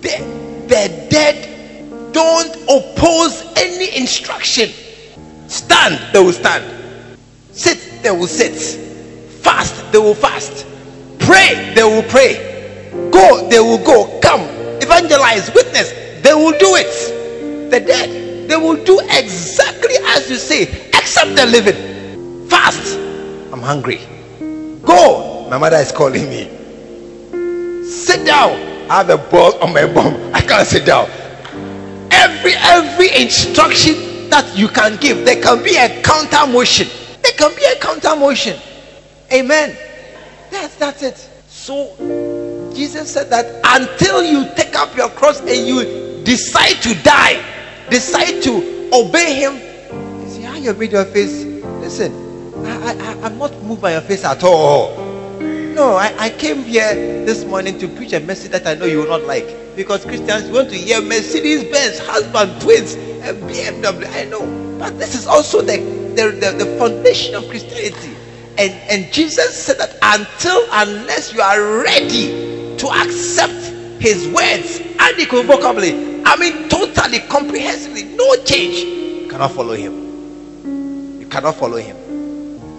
The, 0.00 0.18
the 0.66 1.06
dead 1.10 2.12
don't 2.12 2.54
oppose 2.64 3.52
any 3.56 3.96
instruction. 3.96 4.70
Stand, 5.48 6.00
they 6.12 6.20
will 6.22 6.32
stand. 6.32 6.64
Sit, 7.52 7.91
they 8.02 8.10
will 8.10 8.26
sit. 8.26 8.54
Fast, 9.42 9.92
they 9.92 9.98
will 9.98 10.14
fast. 10.14 10.66
Pray, 11.18 11.72
they 11.74 11.84
will 11.84 12.02
pray. 12.02 12.90
Go, 13.10 13.48
they 13.48 13.60
will 13.60 13.82
go. 13.84 14.20
Come, 14.20 14.42
evangelize, 14.82 15.52
witness, 15.54 15.90
they 16.22 16.34
will 16.34 16.52
do 16.58 16.74
it. 16.76 17.70
The 17.70 17.80
dead, 17.80 18.48
they 18.48 18.56
will 18.56 18.82
do 18.84 19.00
exactly 19.00 19.94
as 20.04 20.28
you 20.28 20.36
say, 20.36 20.62
except 20.88 21.36
the 21.36 21.46
living. 21.46 22.48
Fast, 22.48 22.98
I'm 23.52 23.62
hungry. 23.62 24.00
Go, 24.82 25.48
my 25.48 25.58
mother 25.58 25.78
is 25.78 25.92
calling 25.92 26.28
me. 26.28 26.50
Sit 27.84 28.26
down, 28.26 28.52
I 28.90 28.96
have 28.96 29.10
a 29.10 29.18
ball 29.18 29.54
on 29.62 29.72
my 29.72 29.86
bum. 29.86 30.34
I 30.34 30.40
can't 30.40 30.66
sit 30.66 30.84
down. 30.84 31.08
Every 32.10 32.52
every 32.54 33.08
instruction 33.22 34.28
that 34.28 34.50
you 34.56 34.68
can 34.68 34.96
give, 34.96 35.24
there 35.24 35.40
can 35.40 35.62
be 35.62 35.76
a 35.76 36.02
counter 36.02 36.46
motion. 36.46 36.88
Can 37.42 37.56
be 37.56 37.64
a 37.64 37.74
counter 37.80 38.14
motion. 38.14 38.56
Amen. 39.32 39.76
That's 40.52 40.76
that's 40.76 41.02
it. 41.02 41.16
So 41.48 41.90
Jesus 42.72 43.12
said 43.12 43.30
that 43.30 43.60
until 43.64 44.22
you 44.22 44.48
take 44.54 44.76
up 44.76 44.96
your 44.96 45.08
cross 45.08 45.40
and 45.40 45.66
you 45.66 46.22
decide 46.22 46.80
to 46.82 46.94
die, 47.02 47.42
decide 47.90 48.44
to 48.44 48.88
obey 48.94 49.34
him. 49.34 49.54
You 50.22 50.28
see 50.30 50.42
how 50.42 50.54
you 50.54 50.72
made 50.74 50.92
your 50.92 51.04
face. 51.04 51.42
Listen, 51.82 52.12
I, 52.64 52.92
I, 52.92 53.26
I'm 53.26 53.38
not 53.38 53.60
moved 53.64 53.82
by 53.82 53.90
your 53.90 54.02
face 54.02 54.24
at 54.24 54.44
all. 54.44 54.94
No, 55.40 55.96
I, 55.96 56.14
I 56.16 56.30
came 56.30 56.62
here 56.62 56.94
this 57.26 57.44
morning 57.44 57.76
to 57.80 57.88
preach 57.88 58.12
a 58.12 58.20
message 58.20 58.52
that 58.52 58.68
I 58.68 58.74
know 58.74 58.84
you 58.84 58.98
will 58.98 59.08
not 59.08 59.24
like. 59.24 59.74
Because 59.74 60.04
Christians 60.04 60.48
want 60.48 60.70
to 60.70 60.76
hear 60.76 61.00
Mercedes 61.00 61.64
Benz, 61.64 61.98
husband, 61.98 62.62
twins, 62.62 62.94
and 62.94 63.36
BMW. 63.50 64.06
I 64.12 64.26
know. 64.26 64.78
But 64.78 64.96
this 65.00 65.16
is 65.16 65.26
also 65.26 65.60
the, 65.60 66.01
the, 66.16 66.30
the, 66.30 66.64
the 66.64 66.78
foundation 66.78 67.34
of 67.34 67.48
Christianity. 67.48 68.16
And, 68.58 68.72
and 68.90 69.12
Jesus 69.12 69.56
said 69.56 69.78
that 69.78 69.96
until, 70.02 70.66
unless 70.70 71.32
you 71.32 71.40
are 71.40 71.82
ready 71.82 72.76
to 72.76 72.86
accept 72.88 73.52
his 74.00 74.28
words 74.28 74.80
unequivocally, 74.98 76.22
I 76.24 76.36
mean, 76.36 76.68
totally, 76.68 77.20
comprehensively, 77.20 78.04
no 78.04 78.36
change, 78.44 78.78
you 79.22 79.28
cannot 79.28 79.52
follow 79.52 79.74
him. 79.74 81.20
You 81.20 81.26
cannot 81.26 81.56
follow 81.56 81.78
him 81.78 81.96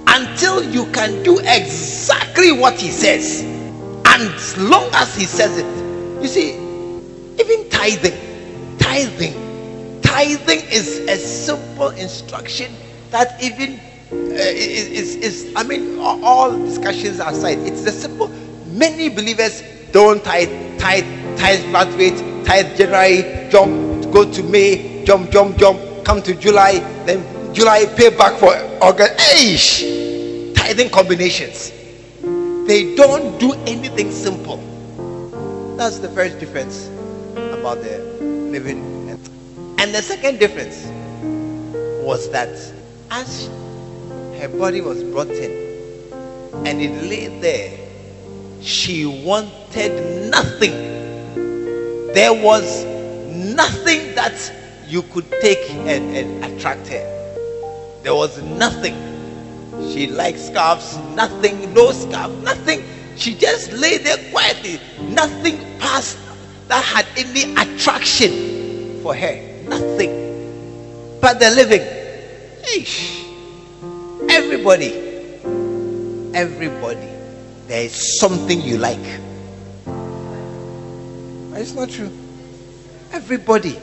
until 0.07 0.63
you 0.63 0.85
can 0.91 1.23
do 1.23 1.39
exactly 1.39 2.51
what 2.51 2.79
he 2.79 2.89
says. 2.89 3.41
And 3.41 4.33
as 4.33 4.57
long 4.57 4.89
as 4.93 5.15
he 5.15 5.25
says 5.25 5.57
it, 5.57 5.65
you 6.21 6.27
see, 6.27 6.53
even 7.41 7.69
tithing, 7.69 8.77
tithing, 8.77 10.01
tithing 10.01 10.59
is 10.69 10.99
a 11.07 11.17
simple 11.17 11.89
instruction 11.89 12.71
that 13.13 13.41
even 13.41 13.79
uh, 14.11 14.35
is, 14.35 14.89
is, 14.89 15.15
is, 15.17 15.53
I 15.55 15.63
mean, 15.63 15.99
all 15.99 16.51
discussions 16.51 17.19
aside, 17.19 17.59
it's 17.59 17.85
a 17.85 17.91
simple. 17.91 18.27
Many 18.73 19.07
believers 19.09 19.63
don't 19.91 20.23
tithe, 20.23 20.49
tithe, 20.79 21.05
tithe 21.37 21.63
fluctuate, 21.69 22.17
tithe 22.45 22.75
January, 22.75 23.49
jump, 23.51 24.11
go 24.11 24.29
to 24.29 24.43
May, 24.43 25.05
jump, 25.05 25.29
jump, 25.29 25.57
jump, 25.57 25.79
come 26.03 26.23
to 26.23 26.33
July, 26.33 26.79
then 27.05 27.53
July 27.53 27.85
pay 27.95 28.09
back 28.09 28.39
for 28.39 28.49
August. 28.81 29.13
Eish! 29.19 30.55
Tithing 30.55 30.89
combinations. 30.89 31.71
They 32.67 32.95
don't 32.95 33.39
do 33.39 33.53
anything 33.67 34.11
simple. 34.11 34.57
That's 35.77 35.99
the 35.99 36.09
first 36.09 36.39
difference 36.39 36.87
about 37.35 37.81
the 37.83 37.99
living. 38.51 39.09
And 39.77 39.93
the 39.93 40.01
second 40.01 40.39
difference 40.39 40.87
was 42.03 42.31
that 42.31 42.72
as 43.13 43.45
her 44.39 44.49
body 44.57 44.81
was 44.81 45.03
brought 45.03 45.29
in 45.29 45.51
and 46.65 46.81
it 46.81 47.03
lay 47.03 47.27
there, 47.39 47.77
she 48.59 49.05
wanted 49.05 50.31
nothing. 50.31 50.71
There 52.13 52.33
was 52.33 52.85
nothing 53.55 54.15
that 54.15 54.33
you 54.87 55.03
could 55.03 55.29
take 55.41 55.69
and, 55.69 56.15
and 56.17 56.43
attract 56.43 56.87
her. 56.87 57.03
There 58.01 58.15
was 58.15 58.41
nothing. 58.41 58.95
She 59.91 60.07
liked 60.07 60.39
scarves, 60.39 60.97
nothing, 61.13 61.71
no 61.73 61.91
scarf, 61.91 62.31
nothing. 62.41 62.83
She 63.15 63.35
just 63.35 63.71
lay 63.73 63.99
there 63.99 64.17
quietly. 64.31 64.79
Nothing 65.01 65.59
passed 65.77 66.17
that 66.67 66.83
had 66.83 67.05
any 67.15 67.53
attraction 67.53 69.03
for 69.03 69.13
her. 69.13 69.35
Nothing. 69.67 71.19
But 71.21 71.39
the 71.39 71.51
living. 71.51 71.92
Eesh. 72.73 73.29
Everybody. 74.29 74.93
Everybody. 76.33 77.07
There 77.67 77.83
is 77.83 78.19
something 78.19 78.61
you 78.61 78.77
like. 78.77 79.21
It's 81.53 81.73
not 81.73 81.89
true. 81.89 82.09
Everybody. 83.11 83.77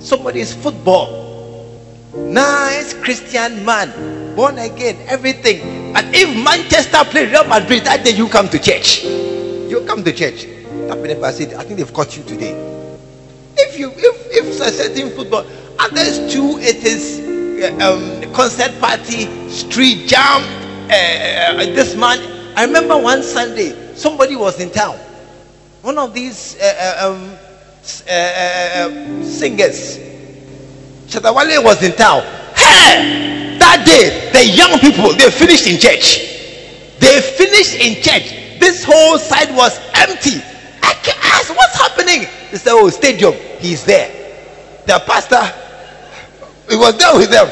Somebody 0.00 0.40
is 0.40 0.54
football. 0.54 1.66
Nice 2.14 2.94
Christian 2.94 3.64
man. 3.64 3.90
Born 4.36 4.58
again. 4.58 4.96
Everything. 5.08 5.92
But 5.92 6.04
if 6.14 6.28
Manchester 6.44 7.02
play 7.10 7.26
Real 7.26 7.44
Madrid, 7.44 7.82
that 7.84 8.04
day 8.04 8.12
you 8.12 8.28
come 8.28 8.48
to 8.50 8.58
church. 8.60 9.02
You 9.02 9.82
come 9.86 10.04
to 10.04 10.12
church. 10.12 10.46
I 10.88 11.32
said, 11.32 11.54
I 11.54 11.64
think 11.64 11.78
they've 11.78 11.92
caught 11.92 12.16
you 12.16 12.22
today. 12.22 12.54
If 13.56 13.76
you 13.78 13.90
if 13.90 14.26
if 14.30 14.60
a 14.60 14.70
certain 14.70 15.10
football, 15.10 15.44
others 15.80 16.32
too, 16.32 16.58
it 16.58 16.84
is 16.84 17.25
um, 17.64 18.32
concert 18.32 18.78
party, 18.80 19.26
street 19.48 20.08
jam. 20.08 20.42
Uh, 20.88 20.92
uh, 20.92 21.64
this 21.74 21.96
man, 21.96 22.18
I 22.56 22.64
remember 22.64 22.96
one 22.96 23.22
Sunday, 23.22 23.94
somebody 23.94 24.36
was 24.36 24.60
in 24.60 24.70
town. 24.70 24.96
One 25.82 25.98
of 25.98 26.14
these 26.14 26.56
uh, 26.60 26.96
uh 27.00 27.10
um, 27.10 27.36
uh, 28.08 28.12
uh, 28.12 29.24
singers, 29.24 29.98
Shatta 31.06 31.34
Wale 31.34 31.62
was 31.62 31.82
in 31.82 31.92
town. 31.92 32.22
Hey, 32.54 33.56
that 33.58 33.84
day, 33.86 34.30
the 34.32 34.44
young 34.44 34.78
people 34.80 35.12
they 35.12 35.30
finished 35.30 35.66
in 35.66 35.78
church. 35.78 36.18
They 36.98 37.20
finished 37.20 37.74
in 37.74 38.02
church. 38.02 38.58
This 38.58 38.84
whole 38.84 39.18
side 39.18 39.54
was 39.54 39.78
empty. 39.94 40.42
I 40.82 40.94
can 41.02 41.16
ask, 41.22 41.54
what's 41.54 41.76
happening? 41.76 42.26
They 42.50 42.58
said, 42.58 42.72
Oh, 42.72 42.88
stadium, 42.90 43.34
he's 43.58 43.84
there. 43.84 44.10
The 44.86 45.02
pastor, 45.06 45.42
he 46.68 46.76
was 46.76 46.96
there 46.98 47.14
with 47.16 47.30
them. 47.30 47.46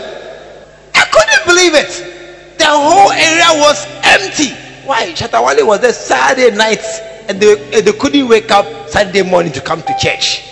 I 0.94 1.04
couldn't 1.11 1.44
believe 1.47 1.75
it. 1.75 2.59
The 2.59 2.66
whole 2.66 3.12
area 3.12 3.61
was 3.61 3.87
empty. 4.02 4.54
Why? 4.87 5.12
Shatta 5.12 5.44
Wale 5.44 5.66
was 5.66 5.80
there 5.80 5.92
Saturday 5.92 6.54
night 6.54 6.85
and 7.28 7.40
they, 7.40 7.80
they 7.80 7.92
couldn't 7.92 8.28
wake 8.28 8.50
up 8.50 8.88
Sunday 8.88 9.23
morning 9.23 9.52
to 9.52 9.61
come 9.61 9.83
to 9.83 9.97
church. 9.99 10.42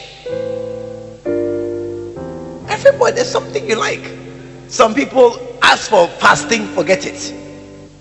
Everybody, 2.69 3.17
there's 3.17 3.31
something 3.31 3.69
you 3.69 3.77
like. 3.77 4.19
Some 4.69 4.95
people 4.95 5.39
ask 5.63 5.91
for 5.91 6.09
fasting, 6.09 6.67
forget 6.69 7.05
it. 7.07 7.35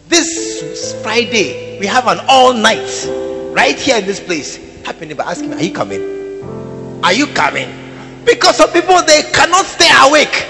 This 0.07 1.01
Friday, 1.03 1.79
we 1.79 1.85
have 1.85 2.07
an 2.07 2.19
all 2.27 2.53
night 2.53 3.07
right 3.53 3.77
here 3.77 3.97
in 3.97 4.05
this 4.05 4.19
place. 4.19 4.57
Happening 4.83 5.15
by 5.15 5.25
asking, 5.25 5.53
Are 5.53 5.61
you 5.61 5.73
coming? 5.73 7.03
Are 7.03 7.13
you 7.13 7.27
coming? 7.27 7.80
Because 8.25 8.57
some 8.57 8.71
people 8.71 9.01
they 9.03 9.23
cannot 9.33 9.65
stay 9.65 9.89
awake. 10.07 10.47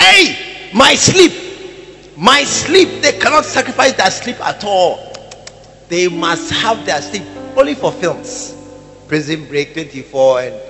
Hey, 0.00 0.70
my 0.74 0.94
sleep, 0.94 1.32
my 2.16 2.44
sleep, 2.44 3.02
they 3.02 3.12
cannot 3.12 3.44
sacrifice 3.44 3.92
their 3.94 4.10
sleep 4.10 4.40
at 4.40 4.64
all. 4.64 5.12
They 5.88 6.08
must 6.08 6.50
have 6.52 6.84
their 6.86 7.00
sleep 7.02 7.24
only 7.56 7.74
for 7.74 7.92
films. 7.92 8.56
Prison 9.08 9.46
Break 9.46 9.74
24 9.74 10.40
and 10.40 10.60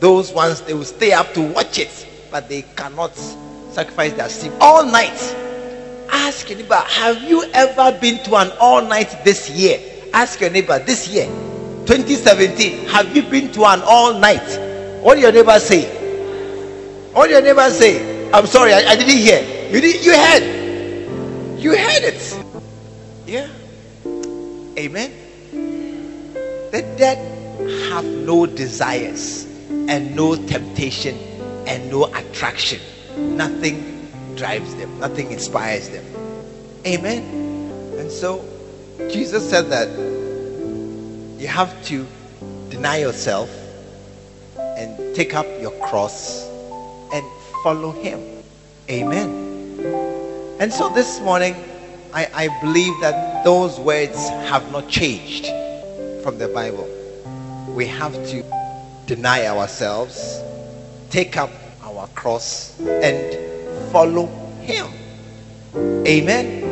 those 0.00 0.32
ones 0.32 0.60
they 0.62 0.74
will 0.74 0.84
stay 0.84 1.12
up 1.12 1.32
to 1.34 1.42
watch 1.52 1.78
it, 1.78 2.06
but 2.30 2.48
they 2.48 2.62
cannot 2.62 3.14
sacrifice 3.16 4.12
their 4.14 4.28
sleep 4.28 4.52
all 4.60 4.84
night. 4.84 5.18
Ask 6.10 6.48
your 6.48 6.58
neighbor, 6.58 6.74
have 6.74 7.22
you 7.22 7.44
ever 7.52 7.96
been 7.98 8.22
to 8.24 8.36
an 8.36 8.50
all 8.60 8.82
night 8.82 9.24
this 9.24 9.50
year? 9.50 9.78
Ask 10.12 10.40
your 10.40 10.50
neighbor 10.50 10.78
this 10.78 11.08
year, 11.08 11.26
2017, 11.86 12.86
have 12.88 13.14
you 13.14 13.22
been 13.22 13.50
to 13.52 13.64
an 13.64 13.80
all 13.84 14.18
night? 14.18 14.67
What 15.02 15.18
your 15.18 15.32
neighbor 15.32 15.58
say? 15.58 15.84
What 17.12 17.30
your 17.30 17.42
neighbor 17.42 17.68
say? 17.70 18.30
I'm 18.32 18.46
sorry, 18.46 18.72
I, 18.74 18.78
I 18.78 18.96
didn't 18.96 19.16
hear. 19.16 19.70
You 19.70 19.80
did 19.80 20.04
you 20.04 20.16
heard. 20.16 21.58
You 21.58 21.76
heard 21.76 22.04
it. 22.04 22.44
Yeah. 23.26 23.48
Amen. 24.78 25.12
The 26.70 26.82
dead 26.96 27.18
have 27.90 28.04
no 28.04 28.46
desires 28.46 29.44
and 29.88 30.14
no 30.14 30.36
temptation 30.36 31.16
and 31.66 31.90
no 31.90 32.04
attraction. 32.14 32.80
Nothing 33.16 34.08
drives 34.36 34.74
them, 34.76 34.98
nothing 35.00 35.32
inspires 35.32 35.88
them. 35.88 36.04
Amen. 36.86 37.22
And 37.98 38.10
so 38.10 38.44
Jesus 39.10 39.48
said 39.48 39.70
that 39.70 39.88
you 41.40 41.48
have 41.48 41.84
to 41.86 42.06
deny 42.68 42.98
yourself 42.98 43.50
take 45.18 45.34
up 45.34 45.48
your 45.60 45.72
cross 45.80 46.48
and 47.12 47.26
follow 47.64 47.90
him. 47.90 48.22
Amen. 48.88 49.28
And 50.60 50.72
so 50.72 50.90
this 50.90 51.18
morning, 51.18 51.56
I, 52.14 52.28
I 52.32 52.60
believe 52.60 52.94
that 53.00 53.42
those 53.42 53.80
words 53.80 54.28
have 54.46 54.70
not 54.70 54.88
changed 54.88 55.46
from 56.22 56.38
the 56.38 56.46
Bible. 56.46 56.88
We 57.74 57.84
have 57.86 58.12
to 58.28 58.44
deny 59.06 59.48
ourselves, 59.48 60.40
take 61.10 61.36
up 61.36 61.50
our 61.82 62.06
cross, 62.14 62.78
and 62.78 63.90
follow 63.90 64.26
Him. 64.60 64.86
Amen. 66.06 66.62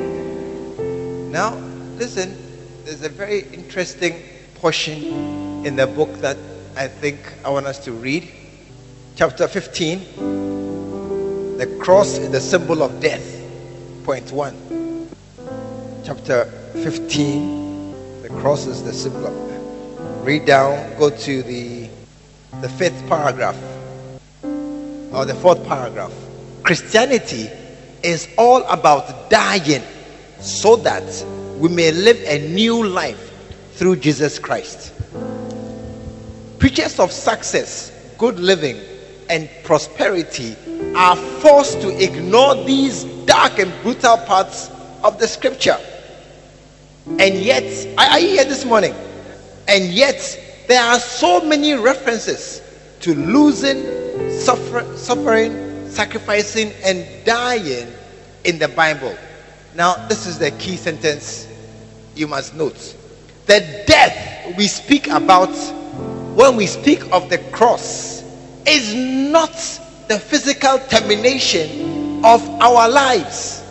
Now, 1.33 1.57
listen, 1.99 2.37
there's 2.85 3.03
a 3.03 3.09
very 3.09 3.41
interesting 3.53 4.23
portion 4.55 5.67
in 5.67 5.75
the 5.75 5.89
book 5.89 6.15
that 6.21 6.37
I 6.77 6.89
think 6.89 7.19
I 7.45 7.49
want 7.49 7.67
us 7.67 7.79
to 7.87 7.93
read. 7.93 8.29
Chapter 9.17 9.49
15. 9.49 11.57
The 11.57 11.67
cross 11.81 12.19
is 12.19 12.31
the 12.31 12.41
symbol 12.41 12.83
of 12.83 13.01
death. 13.01 13.25
Point 14.05 14.31
one. 14.31 15.09
Chapter 16.05 16.45
15. 16.75 18.23
The 18.23 18.29
cross 18.29 18.67
is 18.67 18.83
the 18.83 18.93
symbol 18.93 19.27
of 19.27 19.47
read 20.27 20.45
down, 20.45 20.99
go 20.99 21.09
to 21.09 21.43
the 21.45 21.89
the 22.61 22.69
fifth 22.69 23.09
paragraph 23.09 23.57
or 24.43 25.25
the 25.25 25.37
fourth 25.41 25.65
paragraph. 25.65 26.13
Christianity 26.65 27.49
is 28.03 28.29
all 28.37 28.65
about 28.65 29.31
dying 29.31 29.85
so 30.41 30.75
that 30.77 31.25
we 31.59 31.69
may 31.69 31.93
live 31.93 32.21
a 32.27 32.49
new 32.49 32.85
life 32.85 33.33
through 33.75 33.97
Jesus 33.97 34.41
Christ. 34.41 34.93
Preachers 36.59 36.99
of 36.99 37.13
success, 37.13 37.93
good 38.19 38.39
living, 38.41 38.81
and 39.29 39.49
prosperity 39.65 40.57
are 40.95 41.17
forced 41.17 41.81
to 41.83 42.03
ignore 42.03 42.55
these 42.65 43.05
dark 43.27 43.59
and 43.59 43.73
brutal 43.83 44.17
parts 44.19 44.71
of 45.03 45.19
the 45.19 45.29
scripture. 45.29 45.79
And 47.07 47.35
yet, 47.37 47.65
are 47.99 48.19
you 48.19 48.29
here 48.29 48.45
this 48.45 48.65
morning? 48.65 48.95
And 49.69 49.85
yet, 49.85 50.65
there 50.67 50.83
are 50.83 50.99
so 50.99 51.41
many 51.43 51.75
references 51.75 52.63
to 53.01 53.15
losing, 53.15 53.83
suffer, 54.41 54.85
suffering, 54.97 55.89
sacrificing, 55.91 56.73
and 56.85 57.07
dying 57.25 57.93
in 58.45 58.59
the 58.59 58.69
Bible. 58.69 59.17
Now, 59.75 60.07
this 60.09 60.27
is 60.27 60.39
the 60.39 60.51
key 60.53 60.77
sentence 60.77 61.47
you 62.15 62.27
must 62.27 62.55
note. 62.55 62.97
The 63.47 63.85
death 63.87 64.57
we 64.57 64.67
speak 64.67 65.09
about 65.09 65.55
when 66.37 66.55
we 66.55 66.67
speak 66.67 67.01
of 67.13 67.31
the 67.31 67.39
cross 67.51 68.23
is 68.67 68.95
not 68.95 69.51
the 70.07 70.19
physical 70.19 70.79
termination 70.81 72.23
of 72.23 72.47
our 72.61 72.91
lives. 72.91 73.65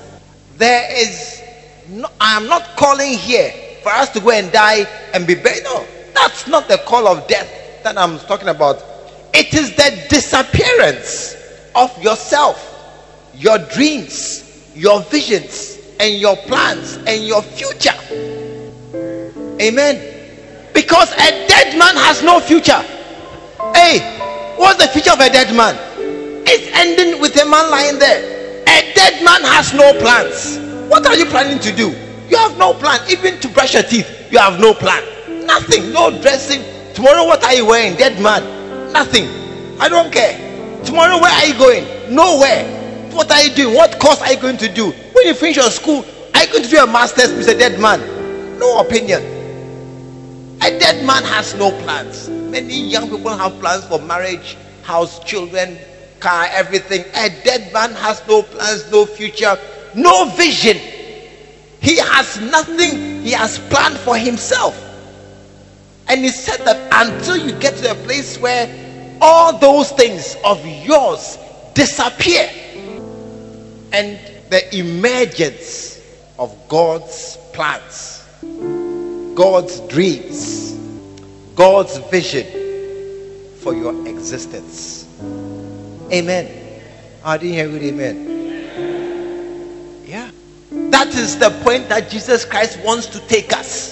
There 0.58 0.88
is, 0.98 1.44
no, 1.88 2.08
I 2.20 2.36
am 2.36 2.48
not 2.48 2.76
calling 2.76 3.14
here 3.14 3.52
for 3.84 3.90
us 3.90 4.10
to 4.14 4.20
go 4.20 4.32
and 4.32 4.52
die 4.52 4.88
and 5.14 5.28
be 5.28 5.36
buried. 5.36 5.64
No, 5.64 5.86
that's 6.16 6.48
not 6.48 6.68
the 6.68 6.80
call 6.80 7.08
of 7.08 7.28
death 7.28 7.84
that 7.84 8.00
I'm 8.00 8.18
talking 8.22 8.48
about. 8.48 8.84
It 9.32 9.54
is 9.54 9.76
the 9.76 10.08
disappearance 10.10 11.36
of 11.76 11.96
yourself, 12.02 12.58
your 13.36 13.60
dreams, 13.60 14.74
your 14.74 15.02
visions, 15.04 15.78
and 16.00 16.16
your 16.20 16.36
plans 16.36 16.98
and 17.06 17.28
your 17.28 17.44
future. 17.44 17.94
Amen. 19.62 20.15
Because 20.76 21.12
a 21.14 21.48
dead 21.48 21.80
man 21.80 21.96
has 21.96 22.22
no 22.22 22.42
future. 22.42 22.84
Hey, 23.74 24.04
what's 24.58 24.78
the 24.78 24.92
future 24.92 25.14
of 25.14 25.22
a 25.22 25.30
dead 25.30 25.56
man? 25.56 25.74
It's 26.46 26.68
ending 26.76 27.22
with 27.22 27.42
a 27.42 27.46
man 27.46 27.72
lying 27.72 27.98
there. 27.98 28.62
A 28.68 28.94
dead 28.94 29.24
man 29.24 29.42
has 29.44 29.74
no 29.74 29.94
plans. 30.00 30.60
What 30.92 31.08
are 31.08 31.16
you 31.16 31.26
planning 31.26 31.60
to 31.60 31.72
do? 31.72 31.90
You 32.30 32.38
have 32.38 32.58
no 32.58 32.74
plan. 32.74 33.00
Even 33.10 33.40
to 33.40 33.48
brush 33.48 33.74
your 33.74 33.84
teeth, 33.84 34.30
you 34.32 34.38
have 34.38 34.60
no 34.60 34.74
plan. 34.74 35.02
Nothing. 35.48 35.94
No 35.94 36.12
dressing. 36.22 36.62
Tomorrow, 36.94 37.24
what 37.24 37.44
are 37.46 37.54
you 37.54 37.66
wearing? 37.66 37.96
Dead 37.96 38.22
man. 38.22 38.44
Nothing. 38.92 39.28
I 39.80 39.88
don't 39.88 40.12
care. 40.12 40.36
Tomorrow, 40.84 41.22
where 41.22 41.32
are 41.32 41.46
you 41.46 41.58
going? 41.58 42.14
Nowhere. 42.14 43.10
What 43.12 43.32
are 43.32 43.42
you 43.42 43.56
doing? 43.56 43.76
What 43.76 43.98
course 43.98 44.22
are 44.22 44.34
you 44.34 44.40
going 44.42 44.58
to 44.58 44.68
do? 44.68 44.92
When 44.92 45.26
you 45.26 45.34
finish 45.34 45.56
your 45.56 45.72
school, 45.72 46.06
are 46.34 46.44
you 46.44 46.52
going 46.52 46.64
to 46.64 46.70
do 46.70 46.78
a 46.84 46.86
master's 46.86 47.32
with 47.32 47.48
a 47.48 47.58
dead 47.58 47.80
man? 47.80 48.02
No 48.60 48.80
opinion. 48.80 49.35
A 50.62 50.80
dead 50.80 51.06
man 51.06 51.24
has 51.24 51.54
no 51.56 51.72
plans. 51.82 52.30
Many 52.30 52.80
young 52.90 53.10
people 53.10 53.36
have 53.36 53.60
plans 53.60 53.86
for 53.86 54.00
marriage, 54.00 54.58
house, 54.84 55.20
children, 55.24 55.78
car, 56.20 56.48
everything. 56.52 57.02
A 57.16 57.30
dead 57.44 57.72
man 57.74 57.92
has 57.92 58.26
no 58.28 58.44
plans, 58.44 58.90
no 58.92 59.06
future, 59.06 59.58
no 59.96 60.26
vision. 60.30 60.78
He 61.82 61.98
has 61.98 62.40
nothing 62.42 63.22
he 63.22 63.32
has 63.32 63.58
planned 63.70 63.98
for 63.98 64.16
himself. 64.16 64.80
And 66.08 66.22
he 66.22 66.30
said 66.30 66.64
that 66.66 66.78
until 66.94 67.38
you 67.38 67.58
get 67.60 67.76
to 67.78 67.92
a 67.92 67.96
place 67.96 68.38
where 68.38 68.70
all 69.20 69.58
those 69.58 69.92
things 69.92 70.38
of 70.46 70.64
yours 70.66 71.38
disappear 71.74 72.48
and 73.92 74.20
the 74.50 74.78
emergence 74.78 76.02
of 76.38 76.56
God's 76.68 77.38
plans, 77.54 78.24
God's 79.36 79.82
dreams, 79.82 80.72
God's 81.56 81.98
vision 82.10 82.46
for 83.60 83.76
your 83.76 84.08
existence. 84.08 85.06
Amen. 86.12 86.82
I 87.24 87.38
didn't 87.38 87.54
hear 87.54 87.68
good 87.68 87.84
amen. 87.84 88.16
Yeah. 90.06 90.32
That 90.72 91.08
is 91.10 91.38
the 91.38 91.50
point 91.64 91.90
that 91.90 92.10
Jesus 92.10 92.46
Christ 92.46 92.80
wants 92.86 93.08
to 93.08 93.20
take 93.28 93.52
us 93.52 93.92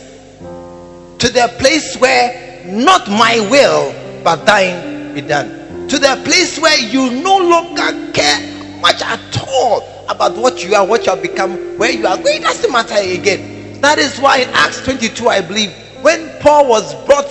to 1.18 1.30
the 1.30 1.54
place 1.60 1.98
where 1.98 2.66
not 2.66 3.10
my 3.10 3.46
will 3.52 3.94
but 4.24 4.46
thine 4.46 5.14
be 5.14 5.22
done. 5.22 5.90
To 5.90 6.00
the 6.00 6.22
place 6.24 6.58
where 6.58 6.80
you 6.80 7.22
no 7.22 7.38
longer 7.38 8.12
care 8.14 8.80
much 8.80 9.02
at 9.02 9.44
all 9.48 10.06
about 10.08 10.38
what 10.38 10.64
you 10.64 10.74
are, 10.76 10.86
what 10.86 11.06
you 11.06 11.12
have 11.12 11.22
become, 11.22 11.78
where 11.78 11.92
you 11.92 12.08
are 12.08 12.18
going. 12.18 12.42
Doesn't 12.42 12.72
matter 12.72 12.96
again. 12.96 13.53
That 13.84 14.00
is 14.00 14.18
why 14.18 14.38
in 14.38 14.50
Acts 14.54 14.82
22, 14.86 15.28
I 15.28 15.42
believe, 15.42 15.74
when 16.02 16.32
Paul 16.40 16.70
was 16.70 16.96
brought, 17.06 17.28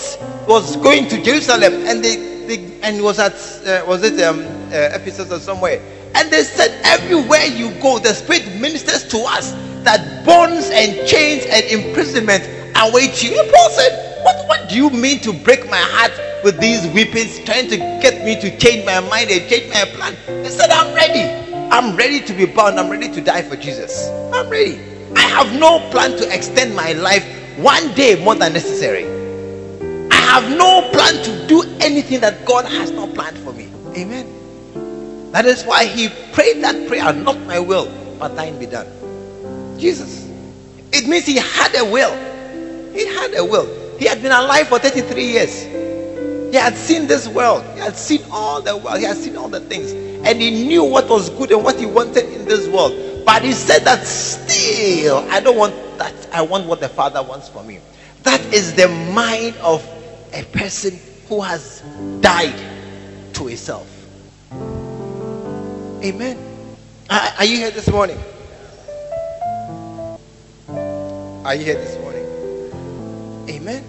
was 0.47 0.77
going 0.77 1.09
to 1.09 1.23
Jerusalem, 1.23 1.73
and 1.89 2.05
they, 2.05 2.45
they 2.45 2.79
and 2.83 3.03
was 3.03 3.19
at 3.19 3.33
uh, 3.67 3.87
was 3.89 4.03
it 4.03 4.23
um, 4.23 4.41
uh, 4.69 4.93
Ephesus 4.93 5.33
or 5.33 5.39
somewhere, 5.39 5.81
and 6.15 6.31
they 6.31 6.43
said, 6.43 6.79
everywhere 6.85 7.47
you 7.47 7.71
go, 7.81 7.99
the 7.99 8.13
Spirit 8.13 8.45
ministers 8.61 9.09
to 9.09 9.19
us 9.21 9.53
that 9.85 10.27
bonds 10.27 10.69
and 10.69 11.09
chains 11.09 11.47
and 11.49 11.65
imprisonment 11.73 12.45
await 12.77 13.23
you. 13.23 13.33
And 13.41 13.51
Paul 13.51 13.71
said, 13.71 14.23
what, 14.23 14.47
what 14.47 14.69
do 14.69 14.77
you 14.77 14.91
mean 14.91 15.21
to 15.21 15.33
break 15.33 15.65
my 15.71 15.81
heart 15.81 16.13
with 16.45 16.61
these 16.61 16.87
weepings, 16.89 17.39
trying 17.47 17.71
to 17.71 17.79
get 17.79 18.27
me 18.27 18.39
to 18.43 18.55
change 18.59 18.85
my 18.85 19.01
mind 19.01 19.31
and 19.31 19.49
change 19.49 19.73
my 19.73 19.87
plan? 19.87 20.15
He 20.45 20.51
said, 20.51 20.69
I'm 20.69 20.95
ready. 20.95 21.33
I'm 21.73 21.97
ready 21.97 22.21
to 22.21 22.35
be 22.35 22.45
bound. 22.45 22.79
I'm 22.79 22.91
ready 22.91 23.09
to 23.09 23.23
die 23.23 23.41
for 23.41 23.57
Jesus. 23.57 24.09
I'm 24.35 24.51
ready. 24.51 24.92
I 25.23 25.27
have 25.27 25.59
no 25.59 25.79
plan 25.91 26.11
to 26.19 26.35
extend 26.35 26.75
my 26.75 26.95
life 26.95 27.25
one 27.57 27.95
day 27.95 28.23
more 28.23 28.35
than 28.35 28.55
necessary. 28.55 29.05
I 30.11 30.17
have 30.17 30.51
no 30.51 30.91
plan 30.91 31.23
to 31.23 31.47
do 31.47 31.63
anything 31.81 32.19
that 32.21 32.45
God 32.45 32.65
has 32.65 32.91
not 32.91 33.15
planned 33.15 33.39
for 33.39 33.53
me. 33.53 33.71
Amen. 33.97 35.31
That 35.31 35.47
is 35.47 35.63
why 35.65 35.85
he 35.85 36.09
prayed 36.33 36.63
that 36.65 36.89
prayer, 36.89 37.13
not 37.13 37.39
my 37.43 37.61
will, 37.61 37.87
but 38.19 38.35
thine 38.35 38.59
be 38.59 38.67
done. 38.67 38.89
Jesus. 39.79 40.29
It 40.93 41.07
means 41.07 41.25
he 41.25 41.37
had 41.37 41.73
a 41.77 41.85
will. 41.85 42.13
He 42.93 43.07
had 43.07 43.33
a 43.35 43.45
will. 43.45 43.99
He 43.99 44.07
had 44.07 44.23
been 44.23 44.33
alive 44.33 44.69
for 44.69 44.81
33 44.81 45.25
years. 45.25 45.63
He 45.63 46.57
had 46.57 46.77
seen 46.77 47.07
this 47.07 47.29
world. 47.29 47.65
He 47.75 47.81
had 47.81 47.97
seen 47.97 48.23
all 48.33 48.61
the 48.61 48.77
world. 48.77 48.99
He 48.99 49.05
had 49.05 49.17
seen 49.17 49.37
all 49.37 49.49
the 49.49 49.61
things. 49.61 49.93
And 50.27 50.43
he 50.43 50.67
knew 50.67 50.83
what 50.83 51.09
was 51.09 51.31
good 51.31 51.53
and 51.53 51.63
what 51.63 51.79
he 51.79 51.87
wanted 51.87 52.25
in 52.25 52.45
this 52.45 52.67
world. 52.67 52.93
But 53.25 53.43
he 53.43 53.53
said 53.53 53.85
that 53.85 54.07
still, 54.07 55.19
I 55.31 55.41
don't 55.41 55.57
want 55.57 55.75
that. 55.99 56.15
I 56.33 56.43
want 56.43 56.67
what 56.67 56.81
the 56.81 56.89
Father 56.89 57.23
wants 57.23 57.49
for 57.49 57.63
me. 57.63 57.81
That 58.23 58.41
is 58.53 58.75
the 58.75 58.89
mind 58.89 59.57
of 59.57 59.87
a 60.33 60.43
person 60.45 60.99
who 61.29 61.41
has 61.41 61.83
died 62.21 62.59
to 63.35 63.47
himself. 63.47 63.89
Amen. 66.03 66.39
Are, 67.11 67.21
are 67.39 67.45
you 67.45 67.57
here 67.57 67.71
this 67.71 67.91
morning? 67.91 68.19
Are 71.45 71.55
you 71.55 71.65
here 71.65 71.75
this 71.75 71.99
morning? 71.99 72.25
Amen. 73.49 73.85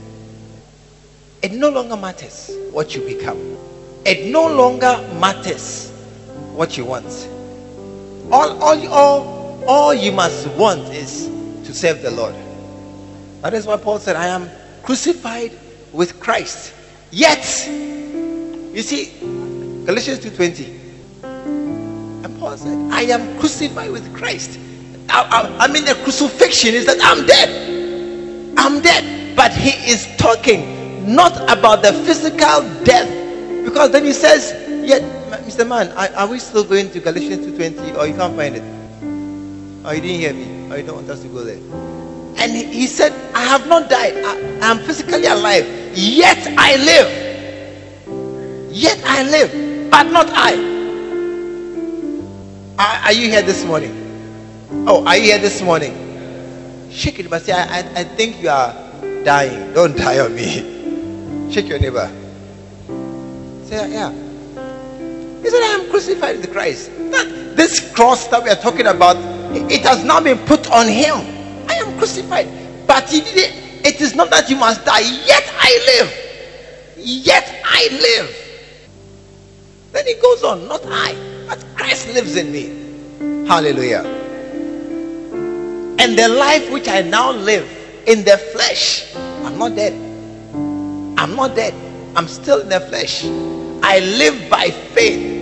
It 1.42 1.52
no 1.54 1.70
longer 1.70 1.96
matters 1.96 2.52
what 2.72 2.96
you 2.96 3.02
become. 3.02 3.58
It 4.06 4.32
no 4.32 4.48
longer 4.48 5.08
matters 5.20 5.92
what 6.54 6.78
you 6.78 6.86
want. 6.86 7.30
All, 8.34 8.64
all, 8.64 8.88
all, 8.88 9.64
all 9.68 9.94
you 9.94 10.12
must 10.12 10.48
want 10.58 10.92
is 10.92 11.28
to 11.66 11.72
serve 11.72 12.02
the 12.02 12.10
Lord. 12.10 12.34
That 13.42 13.54
is 13.54 13.68
why 13.68 13.78
Paul 13.78 14.00
said, 14.00 14.16
I 14.16 14.26
am 14.26 14.50
crucified 14.82 15.52
with 15.92 16.20
Christ. 16.20 16.74
Yet, 17.12 17.46
you 17.68 18.82
see, 18.82 19.14
Galatians 19.86 20.22
2.20. 20.22 22.26
And 22.26 22.40
Paul 22.40 22.58
said, 22.58 22.76
I 22.92 23.04
am 23.04 23.38
crucified 23.38 23.92
with 23.92 24.12
Christ. 24.16 24.60
I, 25.10 25.22
I, 25.22 25.66
I 25.66 25.68
mean, 25.68 25.86
the 25.86 25.94
crucifixion 26.04 26.74
is 26.74 26.88
that 26.88 26.98
I'm 27.04 27.28
dead. 27.28 28.58
I'm 28.58 28.82
dead. 28.82 29.36
But 29.36 29.54
he 29.54 29.92
is 29.92 30.08
talking 30.18 31.14
not 31.14 31.34
about 31.56 31.84
the 31.84 31.94
physical 31.94 32.64
death. 32.84 33.64
Because 33.64 33.92
then 33.92 34.04
he 34.04 34.12
says, 34.12 34.63
Yet, 34.84 35.02
Mr. 35.48 35.66
Man, 35.66 35.92
are, 35.96 36.28
we 36.28 36.40
still 36.40 36.66
going 36.66 36.92
to 36.92 37.00
Galatians 37.00 37.48
2.20 37.48 37.98
or 37.98 38.06
you 38.06 38.14
can't 38.14 38.36
find 38.36 38.56
it? 38.56 38.64
Oh, 39.86 39.92
you 39.92 40.02
didn't 40.02 40.20
hear 40.20 40.34
me. 40.34 40.72
Oh, 40.72 40.76
you 40.76 40.84
don't 40.84 40.96
want 40.96 41.10
us 41.10 41.22
to 41.22 41.28
go 41.30 41.44
there. 41.44 41.58
And 42.38 42.52
he, 42.52 42.88
said, 42.88 43.14
I 43.34 43.44
have 43.46 43.66
not 43.68 43.90
died. 43.90 44.16
I, 44.18 44.36
I 44.60 44.72
am 44.72 44.80
physically 44.80 45.26
alive. 45.26 45.66
Yet 45.94 46.48
I 46.58 46.76
live. 46.76 47.10
Yet 48.72 49.02
I 49.06 49.24
live. 49.24 49.90
But 49.90 50.04
not 50.12 50.28
I. 50.30 50.56
Are, 52.78 53.06
are 53.06 53.14
you 53.14 53.30
here 53.30 53.42
this 53.42 53.64
morning? 53.64 53.94
Oh, 54.86 55.06
are 55.06 55.16
you 55.16 55.24
here 55.24 55.40
this 55.40 55.62
morning? 55.62 56.90
Shake 56.92 57.20
it, 57.20 57.30
but 57.30 57.44
say, 57.44 57.54
I, 57.54 57.80
I, 57.80 58.00
I 58.00 58.04
think 58.04 58.42
you 58.42 58.50
are 58.50 58.74
dying. 59.24 59.74
Don't 59.74 59.96
die 59.96 60.20
on 60.20 60.36
me. 60.36 61.52
Shake 61.52 61.70
your 61.70 61.80
neighbor. 61.80 62.12
Say, 63.66 63.92
yeah. 63.94 64.23
He 65.44 65.50
said, 65.50 65.62
I 65.62 65.80
am 65.80 65.90
crucified 65.90 66.38
with 66.38 66.52
Christ. 66.52 66.90
That, 67.12 67.56
this 67.56 67.94
cross 67.94 68.28
that 68.30 68.42
we 68.42 68.50
are 68.50 68.56
talking 68.56 68.88
about, 68.88 69.18
it, 69.54 69.82
has 69.82 70.04
now 70.04 70.20
been 70.20 70.40
put 70.40 70.72
on 70.72 70.88
him. 70.88 71.18
I 71.70 71.76
am 71.76 71.98
crucified. 72.00 72.48
But 72.88 73.10
he 73.10 73.22
did 73.22 73.38
it. 73.38 74.02
Is 74.02 74.16
not 74.16 74.30
that 74.32 74.50
you 74.50 74.56
must 74.58 74.84
die. 74.84 75.02
Yet 75.02 75.44
I 75.58 76.00
live. 76.00 76.14
Yet 76.98 77.62
I 77.64 77.88
live. 77.92 78.36
Then 79.94 80.08
he 80.08 80.16
goes 80.16 80.44
on, 80.44 80.68
not 80.68 80.82
I, 80.86 81.16
but 81.48 81.64
Christ 81.76 82.08
lives 82.14 82.36
in 82.36 82.52
me. 82.52 83.46
Hallelujah. 83.48 84.04
And 86.00 86.18
the 86.18 86.28
life 86.28 86.70
which 86.72 86.88
I 86.88 87.02
now 87.02 87.32
live 87.32 87.70
in 88.08 88.26
the 88.26 88.38
flesh, 88.52 89.16
I'm 89.16 89.58
not 89.58 89.76
dead. 89.76 89.94
I'm 91.18 91.36
not 91.36 91.56
dead. 91.56 91.74
I'm 92.16 92.28
still 92.28 92.62
in 92.62 92.70
the 92.70 92.80
flesh. 92.82 93.24
I 93.84 94.00
live 94.00 94.50
by 94.50 94.70
faith, 94.70 95.33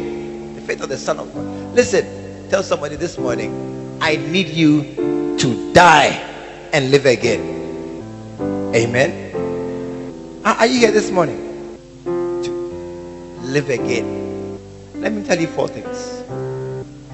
faith 0.71 0.83
of 0.83 0.87
the 0.87 0.97
Son 0.97 1.19
of 1.19 1.27
God. 1.33 1.75
Listen, 1.75 2.47
tell 2.47 2.63
somebody 2.63 2.95
this 2.95 3.17
morning, 3.17 3.51
I 3.99 4.15
need 4.15 4.47
you 4.47 5.35
to 5.37 5.73
die 5.73 6.15
and 6.71 6.91
live 6.91 7.05
again. 7.05 7.43
Amen. 8.73 9.11
Are 10.45 10.65
you 10.65 10.79
here 10.79 10.91
this 10.91 11.11
morning? 11.11 11.75
To 12.05 12.51
live 13.51 13.69
again. 13.69 14.57
Let 14.95 15.11
me 15.11 15.23
tell 15.23 15.37
you 15.37 15.47
four 15.47 15.67
things. 15.67 16.23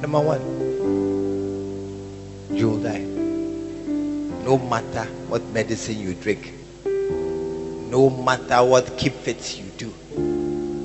Number 0.05 0.21
one, 0.21 0.41
you'll 2.53 2.77
die. 2.77 3.01
No 4.45 4.59
matter 4.59 5.09
what 5.33 5.41
medicine 5.49 5.97
you 5.97 6.13
drink, 6.13 6.53
no 7.89 8.11
matter 8.11 8.63
what 8.63 8.95
keep 8.99 9.13
fit 9.13 9.57
you 9.57 9.65
do, 9.81 9.89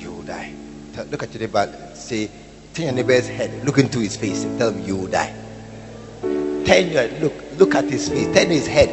you'll 0.01 0.23
die. 0.23 0.55
Look 1.11 1.21
at 1.21 1.31
your 1.33 1.41
neighbor, 1.41 1.91
say, 1.93 2.31
turn 2.73 2.85
your 2.85 2.93
neighbor's 2.93 3.27
head, 3.27 3.63
look 3.65 3.77
into 3.77 3.99
his 3.99 4.17
face, 4.17 4.43
and 4.43 4.57
tell 4.57 4.71
him 4.71 4.83
you 4.83 4.95
will 4.97 5.07
die. 5.07 5.33
turn 6.65 6.89
your 6.89 7.07
look, 7.19 7.33
look 7.57 7.75
at 7.75 7.85
his 7.85 8.09
face, 8.09 8.25
turn 8.33 8.49
his 8.49 8.65
head, 8.65 8.89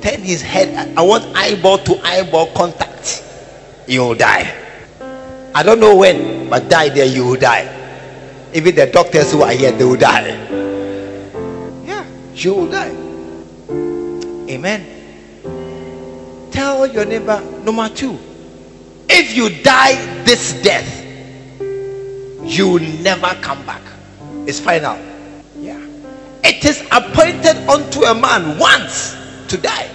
turn 0.00 0.20
his 0.22 0.40
head. 0.40 0.94
I- 0.96 1.02
want 1.02 1.24
eyeball 1.36 1.78
to 1.78 1.98
eyeball 2.06 2.46
contact. 2.54 3.22
You'll 3.86 4.14
die. 4.14 4.50
I 5.54 5.62
don't 5.62 5.80
know 5.80 5.96
when, 5.96 6.48
but 6.48 6.70
die 6.70 6.88
there, 6.88 7.06
you 7.06 7.24
will 7.26 7.36
die. 7.36 7.68
Even 8.54 8.74
the 8.74 8.86
doctors 8.86 9.32
who 9.32 9.42
are 9.42 9.52
here, 9.52 9.72
they 9.72 9.84
will 9.84 9.96
die. 9.96 10.28
Yeah, 11.84 12.04
you 12.34 12.54
will 12.54 12.70
die. 12.70 12.94
Amen. 14.48 14.86
Tell 16.52 16.86
your 16.86 17.04
neighbor, 17.04 17.42
number 17.64 17.88
two, 17.88 18.18
if 19.08 19.34
you 19.36 19.50
die 19.62 19.96
this 20.24 20.54
death, 20.62 21.01
you 22.44 22.68
will 22.68 23.02
never 23.02 23.28
come 23.40 23.64
back. 23.66 23.82
It's 24.46 24.60
final. 24.60 24.98
Yeah. 25.56 25.80
It 26.44 26.64
is 26.64 26.82
appointed 26.90 27.56
unto 27.68 28.02
a 28.02 28.14
man 28.14 28.58
once 28.58 29.16
to 29.48 29.56
die. 29.56 29.90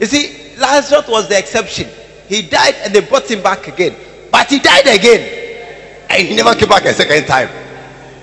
You 0.00 0.06
see, 0.06 0.56
Lazarus 0.56 1.08
was 1.08 1.28
the 1.28 1.38
exception. 1.38 1.88
He 2.28 2.42
died 2.42 2.74
and 2.82 2.94
they 2.94 3.00
brought 3.00 3.30
him 3.30 3.42
back 3.42 3.68
again. 3.68 3.94
But 4.30 4.48
he 4.48 4.58
died 4.58 4.86
again. 4.86 6.06
And 6.10 6.26
he 6.26 6.34
never 6.34 6.54
came 6.54 6.68
back 6.68 6.84
a 6.84 6.94
second 6.94 7.26
time. 7.26 7.48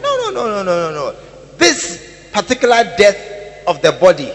No, 0.01 0.17
no, 0.17 0.31
no, 0.31 0.47
no, 0.47 0.63
no, 0.63 0.91
no, 0.91 1.11
no. 1.11 1.15
This 1.57 2.29
particular 2.31 2.83
death 2.97 3.67
of 3.67 3.81
the 3.81 3.91
body, 3.91 4.29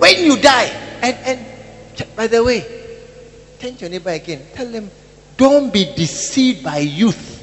when 0.00 0.24
you 0.24 0.36
die, 0.36 0.66
and, 1.02 1.16
and 1.24 2.16
by 2.16 2.26
the 2.26 2.42
way, 2.42 2.74
to 3.64 3.70
your 3.70 3.90
neighbor 3.90 4.10
again. 4.10 4.42
Tell 4.54 4.70
them, 4.70 4.90
don't 5.36 5.72
be 5.72 5.92
deceived 5.94 6.62
by 6.62 6.78
youth. 6.78 7.33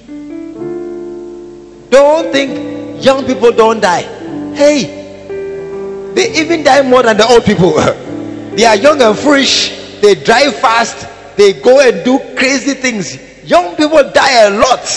Don't 1.91 2.31
think 2.31 3.03
young 3.03 3.25
people 3.25 3.51
don't 3.51 3.81
die. 3.81 4.07
Hey, 4.55 6.11
they 6.15 6.31
even 6.39 6.63
die 6.63 6.81
more 6.81 7.03
than 7.03 7.17
the 7.17 7.27
old 7.27 7.43
people. 7.43 7.71
they 8.55 8.65
are 8.65 8.77
young 8.77 9.01
and 9.01 9.17
foolish. 9.17 9.99
They 9.99 10.15
drive 10.15 10.55
fast. 10.55 11.05
They 11.37 11.53
go 11.53 11.79
and 11.81 12.03
do 12.03 12.17
crazy 12.35 12.73
things. 12.73 13.19
Young 13.43 13.75
people 13.75 14.09
die 14.11 14.47
a 14.47 14.49
lot. 14.49 14.87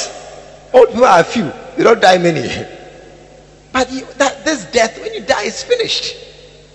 Old 0.72 0.88
people 0.88 1.04
are 1.04 1.20
a 1.20 1.24
few. 1.24 1.52
They 1.76 1.83
don't 1.83 2.00
die 2.00 2.18
many. 2.18 2.48
But 3.72 3.90
you, 3.90 4.07
that 4.18 4.44
this 4.44 4.70
death, 4.70 5.00
when 5.00 5.12
you 5.14 5.20
die, 5.22 5.42
is 5.42 5.64
finished. 5.64 6.14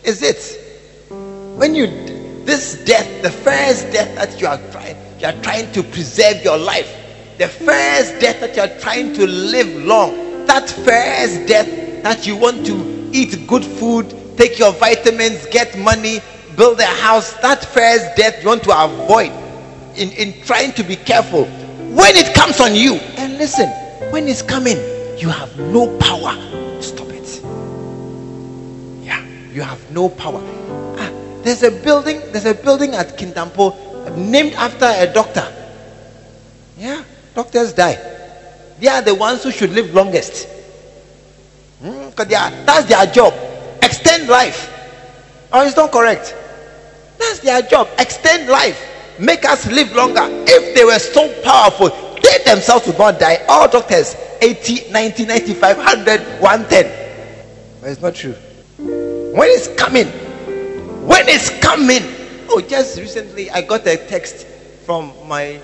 Is 0.03 0.21
it? 0.21 0.59
When 1.55 1.73
you 1.73 1.87
this 2.43 2.83
death, 2.83 3.21
the 3.21 3.31
first 3.31 3.91
death 3.93 4.15
that 4.15 4.41
you 4.41 4.47
are 4.47 4.59
trying, 4.71 4.97
you 5.19 5.27
are 5.27 5.41
trying 5.41 5.71
to 5.71 5.83
preserve 5.83 6.43
your 6.43 6.57
life, 6.57 6.89
the 7.39 7.47
first 7.47 8.19
death 8.19 8.41
that 8.41 8.53
you 8.57 8.61
are 8.61 8.79
trying 8.79 9.13
to 9.13 9.25
live 9.25 9.85
long, 9.85 10.45
that 10.45 10.69
first 10.69 11.47
death 11.47 12.03
that 12.03 12.27
you 12.27 12.35
want 12.35 12.65
to 12.65 13.09
eat 13.13 13.47
good 13.47 13.63
food, 13.63 14.13
take 14.35 14.59
your 14.59 14.73
vitamins, 14.73 15.45
get 15.45 15.77
money, 15.79 16.19
build 16.57 16.77
a 16.81 16.85
house, 16.85 17.33
that 17.35 17.63
first 17.63 18.17
death 18.17 18.43
you 18.43 18.49
want 18.49 18.61
to 18.61 18.83
avoid 18.83 19.31
in, 19.95 20.11
in 20.11 20.41
trying 20.41 20.73
to 20.73 20.83
be 20.83 20.97
careful. 20.97 21.45
When 21.45 22.17
it 22.17 22.35
comes 22.35 22.59
on 22.59 22.75
you, 22.75 22.95
and 23.15 23.37
listen, 23.37 23.69
when 24.11 24.27
it's 24.27 24.41
coming, 24.41 24.77
you 25.17 25.29
have 25.29 25.57
no 25.57 25.97
power 25.97 26.35
to 26.35 26.83
stop 26.83 27.07
it. 27.07 27.41
Yeah, 29.01 29.25
you 29.53 29.61
have 29.61 29.79
no 29.91 30.09
power. 30.09 30.43
Ah, 30.99 31.09
there's 31.43 31.63
a 31.63 31.71
building, 31.71 32.19
there's 32.33 32.45
a 32.45 32.53
building 32.53 32.95
at 32.95 33.17
Kintampo 33.17 34.17
named 34.17 34.55
after 34.55 34.85
a 34.85 35.07
doctor. 35.13 35.47
Yeah, 36.77 37.03
doctors 37.39 37.71
die. 37.71 37.97
They 38.81 38.87
are 38.87 39.01
the 39.01 39.15
ones 39.15 39.43
who 39.43 39.51
should 39.51 39.71
live 39.71 39.93
longest. 39.93 40.47
Hmm? 41.81 42.09
Because 42.09 42.27
are 42.33 42.51
that's 42.65 42.85
their 42.87 43.05
job. 43.05 43.33
Extend 43.81 44.27
life. 44.27 44.67
Oh, 45.53 45.65
it's 45.65 45.77
not 45.77 45.89
correct. 45.93 46.35
That's 47.17 47.39
their 47.39 47.61
job. 47.61 47.87
Extend 47.97 48.49
life. 48.49 48.79
Make 49.19 49.45
us 49.45 49.65
live 49.67 49.93
longer. 49.93 50.25
If 50.47 50.75
they 50.75 50.83
were 50.83 50.99
so 50.99 51.23
powerful, 51.41 51.89
they 52.21 52.43
themselves 52.43 52.87
would 52.87 52.99
not 52.99 53.19
die. 53.19 53.37
All 53.47 53.69
doctors 53.69 54.17
80, 54.41 54.91
90, 54.91 55.25
95, 55.25 55.77
100, 55.77 56.21
110. 56.41 57.81
But 57.81 57.89
it's 57.89 58.01
not 58.01 58.15
true. 58.15 58.35
When 58.77 59.47
it's 59.49 59.69
coming, 59.75 60.07
when 61.07 61.29
it's 61.29 61.49
coming. 61.61 62.03
Oh, 62.49 62.59
just 62.59 62.97
recently 62.97 63.49
I 63.51 63.61
got 63.61 63.87
a 63.87 63.95
text 63.95 64.45
from 64.85 65.13
my 65.27 65.61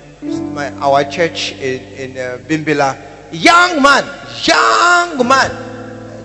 my 0.55 0.71
our 0.79 1.03
church 1.03 1.51
in, 1.59 1.83
in 1.99 2.17
uh, 2.17 2.39
Bimbila. 2.47 2.95
Young 3.31 3.83
man, 3.83 4.07
young 4.47 5.27
man, 5.27 5.51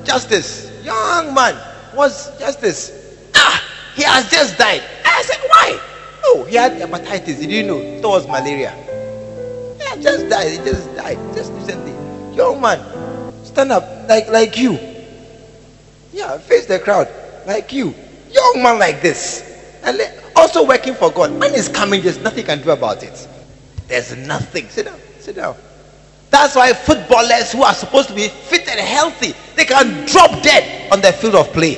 justice, 0.07 0.71
young 0.85 1.35
man 1.35 1.59
was 1.95 2.31
justice. 2.39 3.19
Ah, 3.35 3.59
he 3.97 4.05
has 4.05 4.31
just 4.31 4.57
died. 4.57 4.83
I 5.05 5.23
said, 5.23 5.41
why? 5.49 5.81
Oh, 6.25 6.45
he 6.49 6.55
had 6.55 6.73
hepatitis. 6.81 7.41
He 7.41 7.47
Did 7.47 7.51
you 7.51 7.63
know? 7.65 7.79
It 7.79 8.05
was 8.05 8.27
malaria. 8.29 8.73
Yeah, 9.81 9.97
just 9.97 10.29
died. 10.31 10.51
He 10.53 10.57
just 10.59 10.95
died 10.95 11.19
just 11.35 11.53
recently. 11.53 11.93
Young 12.37 12.61
man, 12.61 12.79
stand 13.45 13.73
up 13.73 14.09
like 14.09 14.29
like 14.29 14.57
you. 14.57 14.79
Yeah, 16.13 16.39
face 16.39 16.67
the 16.67 16.79
crowd 16.79 17.09
like 17.47 17.73
you. 17.73 17.95
Young 18.31 18.63
man 18.63 18.79
like 18.79 19.03
this. 19.03 19.43
And 19.83 20.01
also 20.37 20.65
working 20.65 20.95
for 20.95 21.11
God. 21.11 21.33
When 21.33 21.55
it's 21.55 21.69
coming, 21.69 22.03
there's 22.03 22.19
nothing 22.19 22.45
can 22.45 22.63
do 22.63 22.71
about 22.71 23.03
it. 23.03 23.29
There's 23.91 24.17
nothing. 24.17 24.69
Sit 24.69 24.87
down. 24.87 25.01
Sit 25.19 25.35
down. 25.35 25.57
That's 26.31 26.55
why 26.55 26.73
footballers 26.73 27.51
who 27.51 27.65
are 27.65 27.75
supposed 27.75 28.09
to 28.09 28.15
be 28.15 28.29
fit 28.29 28.69
and 28.69 28.79
healthy, 28.79 29.35
they 29.57 29.65
can 29.65 30.07
drop 30.07 30.43
dead 30.43 30.93
on 30.93 31.01
the 31.01 31.13
field 31.13 31.35
of 31.35 31.53
play. 31.53 31.75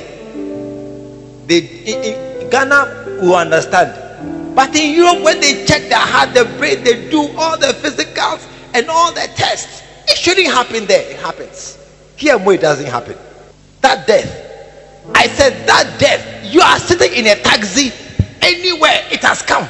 They 1.47 1.57
in, 1.57 2.03
in 2.43 2.49
Ghana 2.51 3.19
will 3.19 3.35
understand. 3.35 4.55
But 4.55 4.75
in 4.75 4.95
Europe, 4.95 5.23
when 5.23 5.39
they 5.39 5.65
check 5.65 5.89
their 5.89 5.97
heart, 5.97 6.35
their 6.35 6.45
brain, 6.45 6.83
they 6.83 7.09
do 7.09 7.27
all 7.35 7.57
the 7.57 7.73
physicals 7.73 8.47
and 8.75 8.87
all 8.89 9.11
the 9.11 9.27
tests. 9.35 9.81
It 10.07 10.15
shouldn't 10.15 10.53
happen 10.53 10.85
there. 10.85 11.09
It 11.09 11.17
happens. 11.17 11.79
Here, 12.15 12.37
more 12.37 12.53
it 12.53 12.61
doesn't 12.61 12.85
happen. 12.85 13.17
That 13.81 14.05
death. 14.05 14.29
I 15.15 15.27
said 15.29 15.67
that 15.67 15.99
death. 15.99 16.53
You 16.53 16.61
are 16.61 16.77
sitting 16.77 17.11
in 17.13 17.25
a 17.25 17.41
taxi 17.41 17.91
anywhere. 18.43 19.03
It 19.11 19.21
has 19.21 19.41
come. 19.41 19.67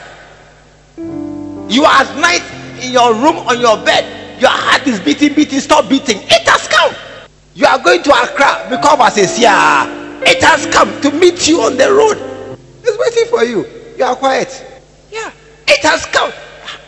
You 1.70 1.86
are 1.86 2.02
at 2.02 2.18
night 2.18 2.44
in 2.84 2.92
your 2.92 3.14
room 3.14 3.38
on 3.48 3.60
your 3.60 3.78
bed. 3.84 4.42
Your 4.42 4.52
heart 4.52 4.86
is 4.88 5.00
beating, 5.00 5.34
beating. 5.34 5.60
Stop 5.60 5.90
beating. 5.90 6.18
It 6.24 6.48
has 6.48 6.68
come. 6.68 6.94
You 7.56 7.66
are 7.66 7.80
going 7.80 8.04
to 8.04 8.12
Accra 8.12 8.68
because 8.70 9.18
a 9.18 9.42
yeah. 9.42 10.22
It 10.26 10.42
has 10.44 10.66
come 10.74 11.02
to 11.02 11.12
meet 11.12 11.48
you 11.48 11.62
on 11.62 11.78
the 11.78 11.92
road. 11.92 12.18
It's 12.84 12.98
waiting 12.98 13.30
for 13.30 13.44
you. 13.44 13.66
You 13.98 14.06
are 14.06 14.16
quiet. 14.16 14.50
Yeah. 15.12 15.32
It 15.68 15.82
has 15.84 16.06
come 16.08 16.32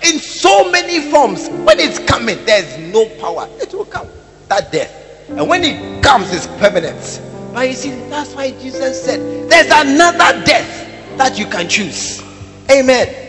in 0.03 0.19
so 0.19 0.69
many 0.71 1.09
forms. 1.11 1.49
When 1.49 1.79
it's 1.79 1.99
coming, 1.99 2.43
there's 2.45 2.77
no 2.93 3.07
power. 3.19 3.47
It 3.59 3.73
will 3.73 3.85
come. 3.85 4.07
That 4.49 4.71
death. 4.71 5.29
And 5.29 5.47
when 5.47 5.63
it 5.63 6.03
comes, 6.03 6.31
it's 6.33 6.47
permanent. 6.47 7.21
But 7.53 7.69
you 7.69 7.73
see, 7.73 7.91
that's 8.09 8.33
why 8.35 8.51
Jesus 8.51 9.03
said, 9.03 9.49
There's 9.49 9.67
another 9.67 10.43
death 10.45 11.17
that 11.17 11.37
you 11.39 11.45
can 11.45 11.69
choose. 11.69 12.21
Amen. 12.69 13.24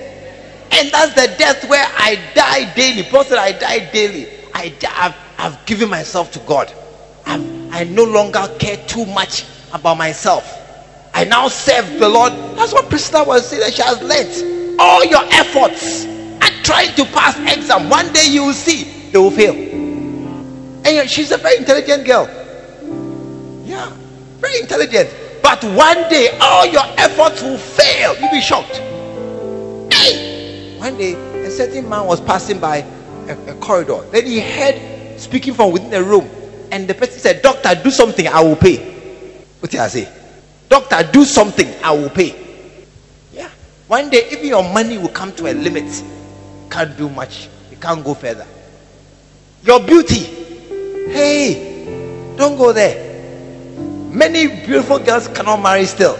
And 0.72 0.90
that's 0.90 1.14
the 1.14 1.34
death 1.38 1.68
where 1.68 1.86
I 1.96 2.16
die 2.34 2.74
daily. 2.74 3.02
Paul 3.04 3.24
said, 3.24 3.38
I 3.38 3.52
die 3.52 3.90
daily. 3.92 4.28
I 4.54 4.70
die, 4.70 4.92
I've, 4.94 5.14
I've 5.38 5.66
given 5.66 5.88
myself 5.88 6.30
to 6.32 6.38
God. 6.40 6.72
I've, 7.24 7.72
I 7.72 7.84
no 7.84 8.04
longer 8.04 8.48
care 8.58 8.76
too 8.86 9.06
much 9.06 9.44
about 9.72 9.98
myself. 9.98 10.62
I 11.14 11.24
now 11.24 11.48
serve 11.48 11.98
the 11.98 12.08
Lord. 12.08 12.32
That's 12.56 12.72
what 12.72 12.88
Priscilla 12.88 13.24
was 13.26 13.48
saying 13.48 13.62
that 13.62 13.74
she 13.74 13.82
has 13.82 14.02
learned. 14.02 14.80
All 14.80 15.04
your 15.04 15.24
efforts 15.32 16.04
at 16.04 16.52
trying 16.62 16.94
to 16.94 17.04
pass 17.06 17.38
exam, 17.56 17.88
one 17.88 18.12
day 18.12 18.26
you 18.28 18.44
will 18.44 18.52
see 18.52 18.84
they 19.10 19.18
will 19.18 19.30
fail. 19.30 19.54
And 20.86 21.08
she's 21.08 21.32
a 21.32 21.38
very 21.38 21.56
intelligent 21.56 22.04
girl. 22.04 22.28
Yeah, 23.64 23.90
very 24.38 24.60
intelligent. 24.60 25.14
But 25.42 25.64
one 25.64 26.08
day 26.10 26.36
all 26.40 26.66
your 26.66 26.84
efforts 26.98 27.42
will 27.42 27.56
fail. 27.56 28.18
You'll 28.20 28.30
be 28.30 28.40
shocked. 28.40 28.76
Hey! 29.92 30.25
One 30.86 30.98
day 30.98 31.14
a 31.44 31.50
certain 31.50 31.88
man 31.88 32.06
was 32.06 32.20
passing 32.20 32.60
by 32.60 32.76
a, 33.26 33.50
a 33.50 33.54
corridor. 33.54 34.06
Then 34.12 34.24
he 34.24 34.38
heard 34.38 35.18
speaking 35.18 35.52
from 35.52 35.72
within 35.72 35.90
the 35.90 36.00
room. 36.00 36.30
And 36.70 36.86
the 36.86 36.94
person 36.94 37.18
said, 37.18 37.42
Doctor, 37.42 37.74
do 37.74 37.90
something, 37.90 38.28
I 38.28 38.40
will 38.44 38.54
pay. 38.54 38.76
What 39.58 39.72
did 39.72 39.80
I 39.80 39.88
say? 39.88 40.08
Doctor, 40.68 41.02
do 41.10 41.24
something, 41.24 41.66
I 41.82 41.90
will 41.90 42.08
pay. 42.08 42.36
Yeah. 43.32 43.50
One 43.88 44.10
day, 44.10 44.28
even 44.30 44.46
your 44.46 44.62
money 44.62 44.96
will 44.96 45.08
come 45.08 45.32
to 45.32 45.50
a 45.50 45.54
limit. 45.54 46.04
Can't 46.70 46.96
do 46.96 47.08
much. 47.08 47.48
You 47.72 47.78
can't 47.78 48.04
go 48.04 48.14
further. 48.14 48.46
Your 49.64 49.80
beauty. 49.80 50.20
Hey, 51.10 52.34
don't 52.36 52.56
go 52.56 52.72
there. 52.72 53.74
Many 54.12 54.46
beautiful 54.64 55.00
girls 55.00 55.26
cannot 55.26 55.60
marry 55.60 55.84
still. 55.86 56.14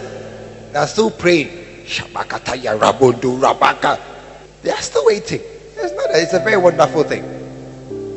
They 0.73 0.79
are 0.79 0.87
still 0.87 1.09
praying. 1.09 1.85
Shabakataya 1.85 2.77
rabodu 2.77 3.39
rabaka. 3.39 4.16
They 4.63 4.71
are 4.71 4.81
still 4.81 5.05
waiting. 5.05 5.41
It's 5.77 5.93
not. 5.93 6.09
A, 6.11 6.21
it's 6.21 6.33
a 6.33 6.39
very 6.39 6.57
wonderful 6.57 7.03
thing. 7.03 7.23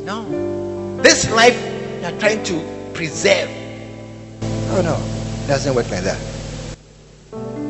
No. 0.05 1.01
This 1.01 1.29
life 1.31 1.59
you 1.99 2.07
are 2.07 2.19
trying 2.19 2.43
to 2.43 2.91
preserve. 2.93 3.49
Oh 4.41 4.81
no. 4.83 4.97
It 5.43 5.47
doesn't 5.47 5.75
work 5.75 5.89
like 5.89 6.03
that. 6.03 6.19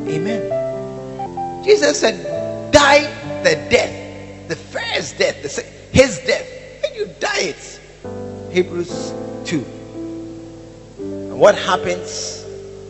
Amen. 0.08 1.64
Jesus 1.64 2.00
said, 2.00 2.72
Die 2.72 3.04
the 3.44 3.56
death, 3.70 4.48
the 4.48 4.56
first 4.56 5.18
death, 5.18 5.42
the, 5.42 5.64
his 5.92 6.20
death. 6.20 6.48
When 6.82 6.96
you 6.96 7.14
die 7.20 7.54
it. 7.54 7.80
Hebrews 8.52 9.14
2. 9.46 9.66
And 10.98 11.40
what 11.40 11.56
happens 11.56 12.46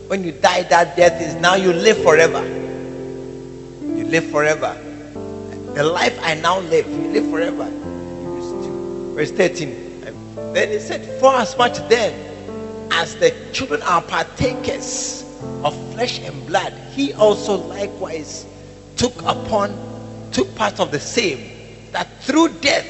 when 0.08 0.24
you 0.24 0.32
die 0.32 0.62
that 0.64 0.96
death 0.96 1.20
is 1.22 1.34
now 1.36 1.54
you 1.54 1.72
live 1.72 2.02
forever. 2.02 2.44
You 2.44 4.04
live 4.04 4.30
forever. 4.30 4.76
The 5.74 5.82
life 5.82 6.18
I 6.20 6.34
now 6.34 6.60
live, 6.60 6.86
you 6.86 7.08
live 7.08 7.30
forever. 7.30 7.70
Verse 9.14 9.30
13. 9.30 10.52
Then 10.52 10.68
he 10.68 10.78
said, 10.78 11.18
For 11.18 11.34
as 11.34 11.56
much 11.56 11.78
then 11.88 12.12
as 12.92 13.16
the 13.16 13.34
children 13.52 13.80
are 13.82 14.02
partakers 14.02 15.24
of 15.64 15.74
flesh 15.94 16.20
and 16.20 16.46
blood, 16.46 16.74
he 16.92 17.14
also 17.14 17.54
likewise 17.54 18.44
took 18.96 19.16
upon, 19.22 19.72
took 20.30 20.54
part 20.56 20.78
of 20.78 20.90
the 20.90 21.00
same, 21.00 21.40
that 21.92 22.06
through 22.22 22.48
death 22.60 22.86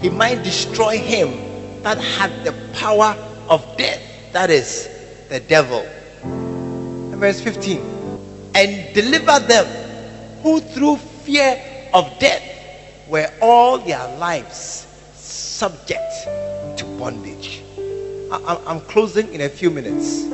he 0.00 0.10
might 0.10 0.42
destroy 0.42 0.98
him 0.98 1.82
that 1.82 1.98
had 1.98 2.32
the 2.42 2.52
power 2.74 3.16
of 3.48 3.64
death, 3.76 4.02
that 4.32 4.50
is, 4.50 4.88
the 5.28 5.38
devil. 5.38 5.86
And 6.24 7.14
verse 7.14 7.40
15, 7.40 7.78
and 8.56 8.92
deliver 8.92 9.38
them 9.38 9.66
who 10.42 10.60
through 10.60 10.96
fear 11.22 11.62
of 11.94 12.18
death 12.18 12.42
were 13.08 13.30
all 13.40 13.78
their 13.78 14.16
lives 14.18 14.86
subject 15.14 16.12
to 16.76 16.84
bondage. 16.98 17.62
I, 18.30 18.60
am 18.66 18.80
closing 18.82 19.32
in 19.32 19.40
a 19.40 19.48
few 19.48 19.70
minutes. 19.70 20.24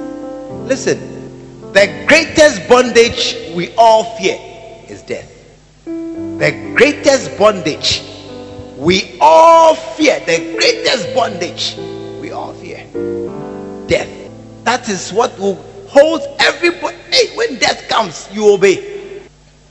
Listen, 0.68 0.98
the 1.72 2.04
greatest 2.08 2.68
bondage 2.68 3.36
we 3.54 3.74
all 3.76 4.16
fear 4.18 4.38
is 4.88 5.02
death. 5.02 5.30
The 5.84 6.72
greatest 6.76 7.38
bondage 7.38 8.02
we 8.76 9.16
all 9.20 9.74
fear, 9.74 10.18
the 10.20 10.56
greatest 10.58 11.14
bondage 11.14 11.76
we 12.20 12.32
all 12.32 12.52
fear, 12.54 12.84
death. 13.86 14.10
That 14.64 14.88
is 14.88 15.12
what 15.12 15.38
will 15.38 15.56
hold 15.88 16.22
everybody. 16.40 16.96
Hey, 17.10 17.36
when 17.36 17.58
death 17.58 17.88
comes, 17.88 18.28
you 18.32 18.52
obey. 18.52 19.22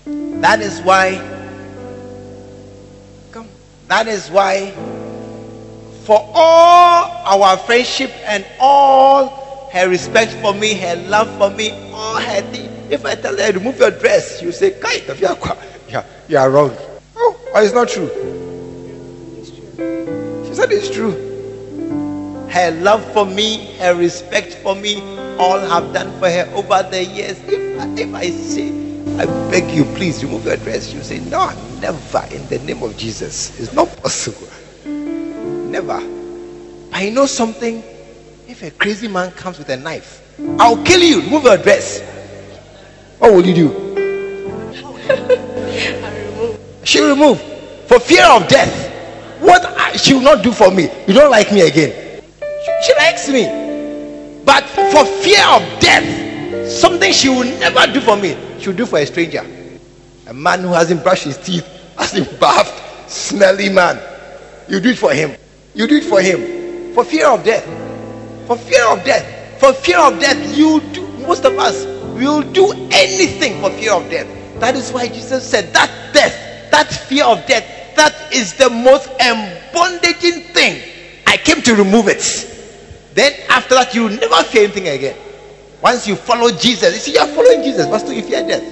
That 0.05 0.61
is 0.61 0.81
why. 0.81 1.32
That 3.93 4.07
is 4.07 4.31
why 4.31 4.71
for 6.05 6.17
all 6.33 7.05
our 7.29 7.57
friendship 7.57 8.09
and 8.25 8.43
all 8.59 9.69
her 9.71 9.87
respect 9.87 10.31
for 10.41 10.51
me, 10.51 10.73
her 10.73 10.95
love 10.95 11.29
for 11.37 11.51
me, 11.51 11.69
all 11.91 12.19
her 12.19 12.41
thing. 12.41 12.71
If 12.89 13.05
I 13.05 13.13
tell 13.13 13.37
her 13.37 13.51
remove 13.51 13.77
your 13.77 13.91
dress, 13.91 14.41
you 14.41 14.51
say, 14.51 14.71
Kai, 14.71 15.03
yeah, 15.87 16.03
you 16.27 16.37
are 16.39 16.49
wrong. 16.49 16.75
Oh, 17.15 17.37
it's 17.53 17.75
not 17.75 17.87
true. 17.87 18.09
She 20.47 20.55
said 20.55 20.71
it's 20.71 20.89
true. 20.89 21.11
Her 22.49 22.71
love 22.81 23.05
for 23.13 23.27
me, 23.27 23.75
her 23.77 23.93
respect 23.93 24.55
for 24.63 24.75
me, 24.75 25.03
all 25.37 25.59
have 25.59 25.93
done 25.93 26.09
for 26.17 26.31
her 26.31 26.51
over 26.55 26.81
the 26.89 27.05
years. 27.05 27.39
If 27.45 27.79
I, 27.79 27.87
if 28.01 28.15
I 28.15 28.29
say, 28.31 28.82
I 29.19 29.25
beg 29.51 29.69
you, 29.69 29.85
please 29.85 30.23
remove 30.23 30.45
your 30.45 30.57
dress, 30.57 30.91
you 30.93 31.03
say, 31.03 31.19
No, 31.19 31.51
never 31.79 32.25
in 32.31 32.47
the 32.47 32.59
name 32.59 32.81
of 32.81 32.97
Jesus. 32.97 33.59
It's 33.59 33.71
not 33.71 33.87
possible. 33.97 34.47
Never. 34.85 35.99
But 36.89 37.03
you 37.03 37.11
know 37.11 37.27
something? 37.27 37.83
If 38.47 38.63
a 38.63 38.71
crazy 38.71 39.07
man 39.07 39.31
comes 39.31 39.59
with 39.59 39.69
a 39.69 39.77
knife, 39.77 40.21
I'll 40.59 40.83
kill 40.83 41.01
you. 41.01 41.21
Remove 41.21 41.43
your 41.43 41.57
dress. 41.57 42.01
What 43.19 43.33
will 43.33 43.45
you 43.45 43.53
do? 43.53 43.69
remove. 45.07 46.59
She 46.83 47.01
remove 47.01 47.39
for 47.87 47.99
fear 47.99 48.25
of 48.25 48.47
death. 48.47 48.91
What 49.39 49.63
I, 49.65 49.95
she 49.95 50.13
will 50.13 50.21
not 50.21 50.43
do 50.43 50.51
for 50.51 50.71
me? 50.71 50.89
You 51.07 51.13
don't 51.13 51.29
like 51.29 51.51
me 51.51 51.61
again. 51.61 52.21
She, 52.41 52.71
she 52.87 52.95
likes 52.95 53.29
me, 53.29 54.41
but 54.43 54.63
for 54.63 55.05
fear 55.05 55.43
of 55.49 55.61
death, 55.79 56.71
something 56.71 57.11
she 57.11 57.29
will 57.29 57.43
never 57.59 57.85
do 57.91 58.01
for 58.01 58.15
me, 58.15 58.37
she'll 58.63 58.73
do 58.73 58.85
for 58.85 58.99
a 58.99 59.05
stranger. 59.05 59.45
A 60.27 60.33
man 60.33 60.61
who 60.61 60.69
hasn't 60.69 61.03
brushed 61.03 61.25
his 61.25 61.37
teeth, 61.37 61.67
hasn't 61.97 62.39
bathed, 62.39 63.09
smelly 63.09 63.69
man. 63.69 64.01
You 64.67 64.79
do 64.79 64.89
it 64.89 64.97
for 64.97 65.13
him. 65.13 65.35
You 65.75 65.87
do 65.87 65.97
it 65.97 66.05
for 66.05 66.21
him. 66.21 66.93
For 66.93 67.03
fear 67.03 67.27
of 67.27 67.43
death. 67.43 67.65
For 68.47 68.57
fear 68.57 68.87
of 68.87 69.03
death. 69.03 69.59
For 69.59 69.73
fear 69.73 69.99
of 69.99 70.19
death, 70.19 70.57
you 70.57 70.79
do, 70.93 71.07
most 71.19 71.45
of 71.45 71.57
us 71.57 71.85
will 72.17 72.41
do 72.41 72.71
anything 72.91 73.59
for 73.61 73.71
fear 73.71 73.93
of 73.93 74.09
death. 74.09 74.27
That 74.59 74.75
is 74.75 74.91
why 74.91 75.07
Jesus 75.07 75.47
said 75.49 75.73
that 75.73 76.13
death, 76.13 76.71
that 76.71 76.87
fear 76.87 77.25
of 77.25 77.45
death, 77.45 77.95
that 77.95 78.33
is 78.33 78.53
the 78.53 78.69
most 78.69 79.09
embondaging 79.19 80.43
thing. 80.53 80.81
I 81.27 81.37
came 81.37 81.61
to 81.63 81.75
remove 81.75 82.07
it. 82.07 82.23
Then 83.13 83.33
after 83.49 83.75
that, 83.75 83.93
you 83.93 84.09
never 84.09 84.43
fear 84.43 84.63
anything 84.63 84.87
again. 84.87 85.17
Once 85.83 86.07
you 86.07 86.15
follow 86.15 86.49
Jesus, 86.49 86.93
you 86.93 86.99
see, 86.99 87.13
you 87.13 87.19
are 87.19 87.27
following 87.27 87.61
Jesus, 87.61 87.85
but 87.87 87.99
still 87.99 88.13
you 88.13 88.23
fear 88.23 88.47
death. 88.47 88.63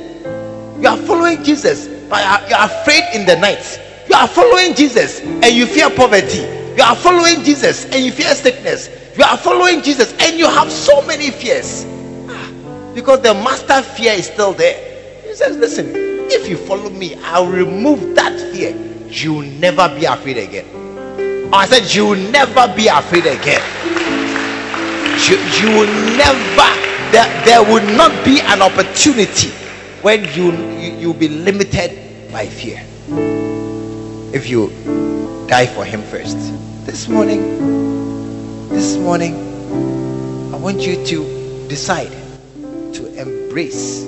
You 0.82 0.88
are 0.88 0.98
following 0.98 1.44
Jesus, 1.44 1.88
but 2.10 2.50
you 2.50 2.56
are 2.56 2.66
afraid 2.66 3.04
in 3.14 3.26
the 3.26 3.36
night. 3.36 3.80
You 4.10 4.16
are 4.16 4.30
following 4.30 4.74
Jesus 4.74 5.20
and 5.20 5.46
you 5.48 5.66
fear 5.66 5.90
poverty. 5.90 6.40
You 6.78 6.84
are 6.84 6.96
following 6.96 7.44
Jesus 7.44 7.86
and 7.86 8.06
you 8.06 8.14
fear 8.14 8.34
sickness. 8.34 8.90
You 9.18 9.26
are 9.26 9.38
following 9.38 9.82
Jesus 9.82 10.14
and 10.22 10.40
you 10.40 10.46
have 10.48 10.72
so 10.72 11.02
many 11.06 11.32
fears. 11.32 11.86
Ah, 12.30 12.50
because 12.96 13.22
the 13.22 13.34
master 13.34 13.82
fear 13.82 14.14
is 14.14 14.28
still 14.28 14.54
there. 14.54 15.22
He 15.28 15.36
says, 15.36 15.58
Listen, 15.58 15.92
if 15.94 16.48
you 16.48 16.56
follow 16.56 16.90
me, 16.90 17.16
I'll 17.24 17.48
remove 17.48 18.16
that 18.16 18.40
fear. 18.54 18.74
You'll 19.08 19.42
never 19.60 19.94
be 19.94 20.06
afraid 20.06 20.38
again. 20.38 20.66
Oh, 20.74 21.58
I 21.58 21.66
said, 21.68 21.94
You 21.94 22.06
will 22.06 22.32
never 22.32 22.74
be 22.74 22.88
afraid 22.88 23.26
again. 23.26 23.62
You, 25.28 25.38
you 25.60 25.68
will 25.78 25.94
never, 26.18 26.81
there, 27.12 27.46
there 27.46 27.64
will 27.64 27.86
not 27.96 28.24
be 28.24 28.40
an 28.42 28.62
opportunity 28.62 29.50
when 30.02 30.24
you, 30.34 30.52
you 30.80 30.92
you'll 30.98 31.14
be 31.14 31.28
limited 31.28 32.32
by 32.32 32.48
fear. 32.48 32.84
If 34.34 34.50
you 34.50 34.70
die 35.48 35.68
for 35.68 35.84
him 35.84 36.02
first. 36.04 36.38
This 36.86 37.10
morning, 37.10 38.70
this 38.70 38.98
morning, 38.98 39.36
I 40.54 40.58
want 40.58 40.80
you 40.82 41.06
to 41.06 41.68
decide 41.68 42.12
to 42.94 43.14
embrace 43.20 44.04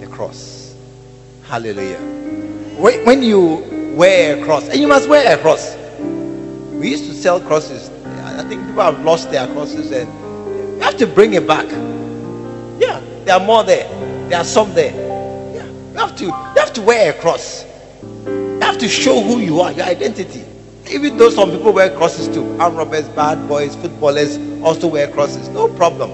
the 0.00 0.08
cross. 0.10 0.74
Hallelujah. 1.44 2.00
When 2.78 3.22
you 3.22 3.94
wear 3.94 4.40
a 4.40 4.44
cross, 4.44 4.68
and 4.68 4.80
you 4.80 4.88
must 4.88 5.08
wear 5.08 5.38
a 5.38 5.40
cross. 5.40 5.76
We 6.72 6.90
used 6.90 7.04
to 7.04 7.14
sell 7.14 7.40
crosses. 7.40 7.90
I 8.24 8.42
think 8.44 8.66
people 8.66 8.82
have 8.82 9.04
lost 9.04 9.30
their 9.30 9.46
crosses 9.48 9.92
and 9.92 10.08
you 10.76 10.80
have 10.80 10.96
to 10.96 11.06
bring 11.06 11.34
it 11.34 11.46
back. 11.46 11.66
Yeah, 12.80 13.00
there 13.24 13.34
are 13.34 13.44
more 13.44 13.62
there. 13.62 13.86
There 14.28 14.38
are 14.38 14.44
some 14.44 14.72
there. 14.72 14.92
Yeah, 15.54 15.66
you 15.66 15.98
have 15.98 16.16
to 16.16 16.24
you 16.24 16.32
have 16.56 16.72
to 16.72 16.80
wear 16.82 17.10
a 17.10 17.20
cross. 17.20 17.66
You 18.26 18.58
have 18.62 18.78
to 18.78 18.88
show 18.88 19.20
who 19.20 19.38
you 19.38 19.60
are, 19.60 19.70
your 19.72 19.84
identity. 19.84 20.44
Even 20.90 21.18
though 21.18 21.28
some 21.28 21.50
people 21.50 21.72
wear 21.72 21.94
crosses 21.94 22.26
too, 22.28 22.58
arm 22.58 22.76
robbers, 22.76 23.06
bad 23.10 23.46
boys, 23.46 23.76
footballers 23.76 24.38
also 24.62 24.88
wear 24.88 25.08
crosses. 25.08 25.48
No 25.50 25.68
problem. 25.68 26.10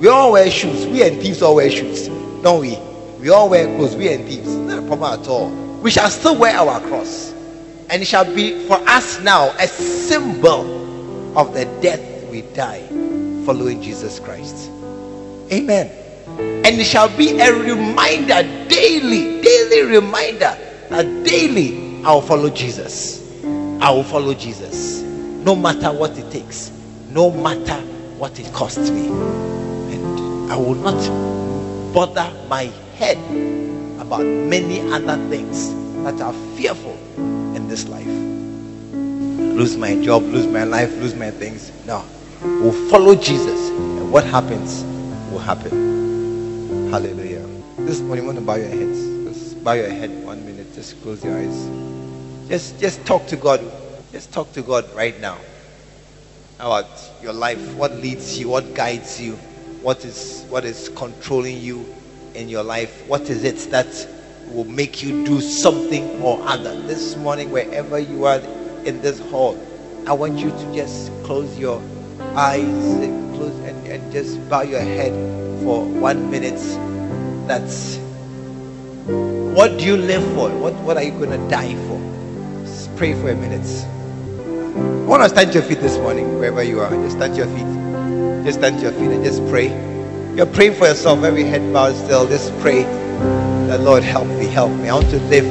We 0.00 0.08
all 0.08 0.32
wear 0.32 0.50
shoes. 0.50 0.86
We 0.86 1.02
and 1.04 1.20
thieves 1.22 1.40
all 1.40 1.54
wear 1.54 1.70
shoes, 1.70 2.08
don't 2.42 2.60
we? 2.60 2.76
We 3.20 3.30
all 3.30 3.48
wear 3.48 3.66
clothes. 3.76 3.94
We 3.94 4.12
and 4.12 4.26
thieves. 4.26 4.54
Not 4.56 4.80
a 4.80 4.82
problem 4.82 5.20
at 5.20 5.28
all. 5.28 5.50
We 5.82 5.92
shall 5.92 6.10
still 6.10 6.36
wear 6.36 6.56
our 6.56 6.80
cross, 6.80 7.32
and 7.90 8.02
it 8.02 8.06
shall 8.06 8.24
be 8.24 8.66
for 8.66 8.76
us 8.88 9.20
now 9.20 9.50
a 9.60 9.68
symbol 9.68 11.38
of 11.38 11.54
the 11.54 11.64
death 11.80 12.28
we 12.28 12.42
die 12.42 12.82
following 13.46 13.80
Jesus 13.80 14.18
Christ. 14.18 14.68
Amen. 15.52 16.07
And 16.38 16.80
it 16.80 16.84
shall 16.84 17.08
be 17.16 17.38
a 17.40 17.52
reminder 17.52 18.42
daily, 18.68 19.40
daily 19.40 19.82
reminder 19.82 20.56
that 20.90 21.24
daily 21.24 22.04
I'll 22.04 22.20
follow 22.20 22.50
Jesus. 22.50 23.24
I 23.80 23.90
will 23.90 24.04
follow 24.04 24.34
Jesus 24.34 25.02
no 25.02 25.54
matter 25.54 25.92
what 25.92 26.18
it 26.18 26.30
takes, 26.30 26.70
no 27.10 27.30
matter 27.30 27.80
what 28.18 28.38
it 28.38 28.52
costs 28.52 28.90
me. 28.90 29.06
And 29.08 30.52
I 30.52 30.56
will 30.56 30.74
not 30.74 31.94
bother 31.94 32.30
my 32.48 32.64
head 32.96 33.18
about 34.00 34.24
many 34.24 34.80
other 34.92 35.16
things 35.28 35.72
that 36.04 36.20
are 36.20 36.32
fearful 36.56 36.96
in 37.16 37.68
this 37.68 37.88
life. 37.88 38.06
Lose 38.06 39.76
my 39.76 40.00
job, 40.02 40.22
lose 40.22 40.46
my 40.46 40.64
life, 40.64 40.90
lose 40.98 41.14
my 41.14 41.30
things. 41.30 41.72
No. 41.86 42.04
We'll 42.42 42.90
follow 42.90 43.14
Jesus, 43.14 43.70
and 43.70 44.12
what 44.12 44.24
happens 44.24 44.84
will 45.32 45.40
happen. 45.40 45.88
Hallelujah. 46.68 47.46
This 47.78 48.00
morning, 48.00 48.24
you 48.24 48.26
want 48.26 48.38
to 48.38 48.44
bow 48.44 48.56
your 48.56 48.68
heads. 48.68 48.98
Just 49.24 49.64
bow 49.64 49.72
your 49.72 49.88
head 49.88 50.10
one 50.22 50.44
minute. 50.44 50.74
Just 50.74 51.00
close 51.02 51.24
your 51.24 51.34
eyes. 51.34 51.66
Just, 52.46 52.78
just 52.78 53.06
talk 53.06 53.26
to 53.28 53.36
God. 53.36 53.64
Just 54.12 54.32
talk 54.34 54.52
to 54.52 54.60
God 54.60 54.84
right 54.94 55.18
now 55.18 55.38
about 56.58 56.86
your 57.22 57.32
life. 57.32 57.74
What 57.74 57.92
leads 57.92 58.38
you? 58.38 58.50
What 58.50 58.74
guides 58.74 59.18
you? 59.18 59.36
What 59.80 60.04
is 60.04 60.44
what 60.50 60.66
is 60.66 60.90
controlling 60.90 61.58
you 61.58 61.86
in 62.34 62.50
your 62.50 62.64
life? 62.64 63.08
What 63.08 63.30
is 63.30 63.44
it 63.44 63.70
that 63.70 64.06
will 64.48 64.64
make 64.66 65.02
you 65.02 65.24
do 65.24 65.40
something 65.40 66.20
or 66.20 66.38
other? 66.42 66.78
This 66.82 67.16
morning, 67.16 67.50
wherever 67.50 67.98
you 67.98 68.26
are 68.26 68.40
in 68.84 69.00
this 69.00 69.20
hall, 69.30 69.58
I 70.06 70.12
want 70.12 70.38
you 70.38 70.50
to 70.50 70.74
just 70.74 71.10
close 71.22 71.58
your 71.58 71.80
eyes 72.36 72.60
and 72.62 73.34
close 73.34 73.54
and, 73.60 73.86
and 73.86 74.12
just 74.12 74.46
bow 74.50 74.60
your 74.60 74.80
head 74.80 75.37
for 75.62 75.84
one 75.84 76.30
minute. 76.30 76.60
That's 77.46 77.96
what 79.06 79.78
do 79.78 79.84
you 79.84 79.96
live 79.96 80.22
for? 80.34 80.50
What 80.50 80.74
what 80.84 80.96
are 80.96 81.02
you 81.02 81.12
gonna 81.12 81.48
die 81.48 81.74
for? 81.86 81.98
Just 82.64 82.94
pray 82.96 83.14
for 83.14 83.30
a 83.30 83.34
minute. 83.34 83.66
I 84.78 85.10
want 85.10 85.22
to 85.22 85.28
stand 85.30 85.52
to 85.52 85.58
your 85.58 85.66
feet 85.66 85.80
this 85.80 85.96
morning, 85.98 86.38
wherever 86.38 86.62
you 86.62 86.80
are. 86.80 86.90
Just 86.90 87.16
stand 87.16 87.34
to 87.34 87.44
your 87.44 87.48
feet. 87.56 88.44
Just 88.44 88.58
stand 88.58 88.76
to 88.78 88.82
your 88.82 88.92
feet 88.92 89.10
and 89.10 89.24
just 89.24 89.40
pray. 89.48 89.68
You're 90.36 90.46
praying 90.46 90.74
for 90.74 90.86
yourself, 90.86 91.24
every 91.24 91.44
head 91.44 91.72
bowed 91.72 91.94
still. 91.96 92.28
Just 92.28 92.56
pray 92.60 92.82
that 92.82 93.80
Lord 93.80 94.02
help 94.02 94.28
me, 94.28 94.46
help 94.46 94.70
me. 94.72 94.88
I 94.88 94.94
want 94.94 95.10
to 95.10 95.18
live. 95.32 95.46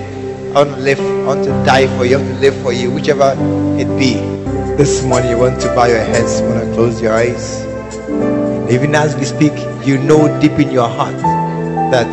I 0.55 0.63
want 0.63 0.75
to 0.75 0.81
live. 0.81 0.99
I 0.99 1.25
want 1.25 1.43
to 1.45 1.51
die 1.65 1.87
for 1.97 2.05
you. 2.05 2.17
I 2.17 2.21
want 2.21 2.35
to 2.35 2.39
live 2.39 2.61
for 2.61 2.71
you, 2.71 2.91
whichever 2.91 3.33
it 3.79 3.87
be. 3.97 4.13
This 4.77 5.03
morning 5.03 5.31
you 5.31 5.37
want 5.37 5.59
to 5.61 5.67
bow 5.75 5.85
your 5.85 5.97
heads, 5.97 6.39
you 6.39 6.47
want 6.47 6.63
to 6.63 6.73
close 6.75 7.01
your 7.01 7.13
eyes. 7.13 7.65
Even 8.71 8.93
as 8.93 9.15
we 9.15 9.25
speak, 9.25 9.53
you 9.87 9.97
know 9.97 10.27
deep 10.41 10.59
in 10.59 10.69
your 10.69 10.89
heart 10.89 11.15
that 11.91 12.11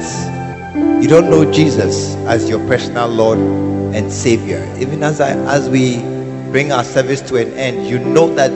you 1.02 1.08
don't 1.08 1.28
know 1.28 1.50
Jesus 1.50 2.14
as 2.26 2.48
your 2.48 2.64
personal 2.68 3.08
Lord 3.08 3.38
and 3.94 4.12
Savior. 4.12 4.62
Even 4.78 5.02
as 5.02 5.20
I, 5.20 5.30
as 5.52 5.68
we 5.68 5.98
bring 6.52 6.70
our 6.70 6.84
service 6.84 7.20
to 7.22 7.36
an 7.36 7.52
end, 7.54 7.88
you 7.88 7.98
know 7.98 8.32
that 8.36 8.52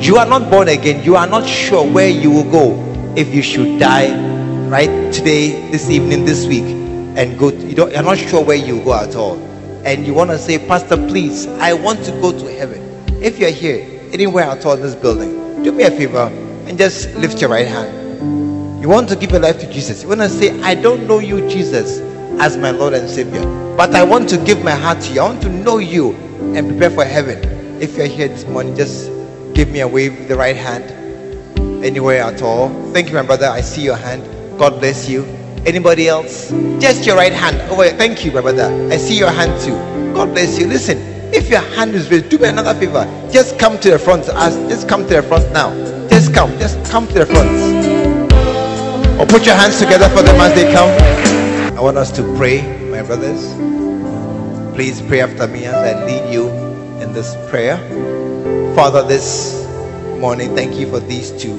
you 0.00 0.16
are 0.16 0.26
not 0.26 0.48
born 0.48 0.68
again. 0.68 1.02
You 1.02 1.16
are 1.16 1.26
not 1.26 1.44
sure 1.44 1.84
where 1.84 2.08
you 2.08 2.30
will 2.30 2.48
go 2.48 3.14
if 3.16 3.34
you 3.34 3.42
should 3.42 3.80
die 3.80 4.14
right 4.68 5.12
today, 5.12 5.68
this 5.72 5.90
evening, 5.90 6.24
this 6.24 6.46
week, 6.46 6.62
and 7.18 7.36
go. 7.36 7.50
To, 7.50 7.66
you 7.66 7.74
don't. 7.74 7.92
You're 7.92 8.04
not 8.04 8.18
sure 8.18 8.44
where 8.44 8.56
you 8.56 8.80
go 8.84 8.94
at 8.94 9.16
all, 9.16 9.42
and 9.84 10.06
you 10.06 10.14
want 10.14 10.30
to 10.30 10.38
say, 10.38 10.64
Pastor, 10.64 10.96
please, 10.96 11.48
I 11.58 11.72
want 11.72 12.04
to 12.04 12.12
go 12.20 12.30
to 12.30 12.52
heaven. 12.52 12.80
If 13.20 13.40
you're 13.40 13.50
here, 13.50 13.84
anywhere 14.12 14.44
at 14.44 14.64
all 14.64 14.74
in 14.74 14.82
this 14.82 14.94
building, 14.94 15.64
do 15.64 15.72
me 15.72 15.82
a 15.82 15.90
favor 15.90 16.30
and 16.68 16.78
just 16.78 17.12
lift 17.16 17.40
your 17.40 17.50
right 17.50 17.66
hand. 17.66 18.05
You 18.86 18.92
want 18.92 19.08
to 19.08 19.16
give 19.16 19.32
your 19.32 19.40
life 19.40 19.58
to 19.58 19.72
Jesus. 19.72 20.04
You 20.04 20.10
want 20.10 20.20
to 20.20 20.28
say, 20.28 20.60
I 20.60 20.76
don't 20.76 21.08
know 21.08 21.18
you, 21.18 21.40
Jesus, 21.48 21.98
as 22.40 22.56
my 22.56 22.70
Lord 22.70 22.94
and 22.94 23.10
Savior, 23.10 23.44
but 23.76 23.92
I 23.96 24.04
want 24.04 24.28
to 24.28 24.38
give 24.38 24.62
my 24.62 24.70
heart 24.70 25.00
to 25.00 25.12
you. 25.12 25.22
I 25.22 25.24
want 25.24 25.42
to 25.42 25.48
know 25.48 25.78
you 25.78 26.12
and 26.54 26.68
prepare 26.68 26.90
for 26.90 27.04
heaven. 27.04 27.82
If 27.82 27.96
you're 27.96 28.06
here 28.06 28.28
this 28.28 28.46
morning, 28.46 28.76
just 28.76 29.10
give 29.54 29.70
me 29.70 29.80
a 29.80 29.88
wave 29.88 30.16
with 30.16 30.28
the 30.28 30.36
right 30.36 30.54
hand 30.54 30.84
anywhere 31.84 32.22
at 32.22 32.42
all. 32.42 32.68
Thank 32.92 33.08
you, 33.08 33.14
my 33.14 33.22
brother. 33.22 33.46
I 33.46 33.60
see 33.60 33.82
your 33.82 33.96
hand. 33.96 34.22
God 34.56 34.78
bless 34.78 35.08
you. 35.08 35.24
Anybody 35.66 36.06
else? 36.06 36.52
Just 36.78 37.04
your 37.04 37.16
right 37.16 37.32
hand. 37.32 37.60
Oh, 37.68 37.76
wait. 37.76 37.96
Thank 37.96 38.24
you, 38.24 38.30
my 38.30 38.40
brother. 38.40 38.66
I 38.92 38.98
see 38.98 39.18
your 39.18 39.32
hand 39.32 39.60
too. 39.62 39.74
God 40.14 40.32
bless 40.32 40.60
you. 40.60 40.68
Listen, 40.68 40.98
if 41.34 41.48
your 41.48 41.62
hand 41.74 41.96
is 41.96 42.08
raised, 42.08 42.28
do 42.28 42.38
me 42.38 42.46
another 42.46 42.78
favor. 42.78 43.04
Just 43.32 43.58
come 43.58 43.80
to 43.80 43.90
the 43.90 43.98
front. 43.98 44.28
Ask, 44.28 44.56
just 44.68 44.88
come 44.88 45.02
to 45.08 45.14
the 45.14 45.24
front 45.24 45.50
now. 45.50 45.74
Just 46.08 46.32
come. 46.32 46.56
Just 46.60 46.88
come 46.88 47.08
to 47.08 47.14
the 47.14 47.26
front. 47.26 47.65
Or 49.18 49.26
put 49.26 49.46
your 49.46 49.54
hands 49.54 49.78
together 49.78 50.08
for 50.10 50.22
them 50.22 50.40
as 50.40 50.54
they 50.54 50.70
come. 50.72 50.90
I 51.76 51.80
want 51.80 51.96
us 51.96 52.12
to 52.12 52.22
pray, 52.36 52.62
my 52.90 53.02
brothers. 53.02 53.54
Please 54.74 55.00
pray 55.02 55.22
after 55.22 55.46
me 55.46 55.64
as 55.64 55.74
I 55.74 56.04
lead 56.04 56.32
you 56.32 56.48
in 57.00 57.12
this 57.14 57.34
prayer. 57.50 57.78
Father, 58.74 59.02
this 59.02 59.66
morning, 60.20 60.54
thank 60.54 60.76
you 60.76 60.90
for 60.90 61.00
these 61.00 61.30
two. 61.32 61.56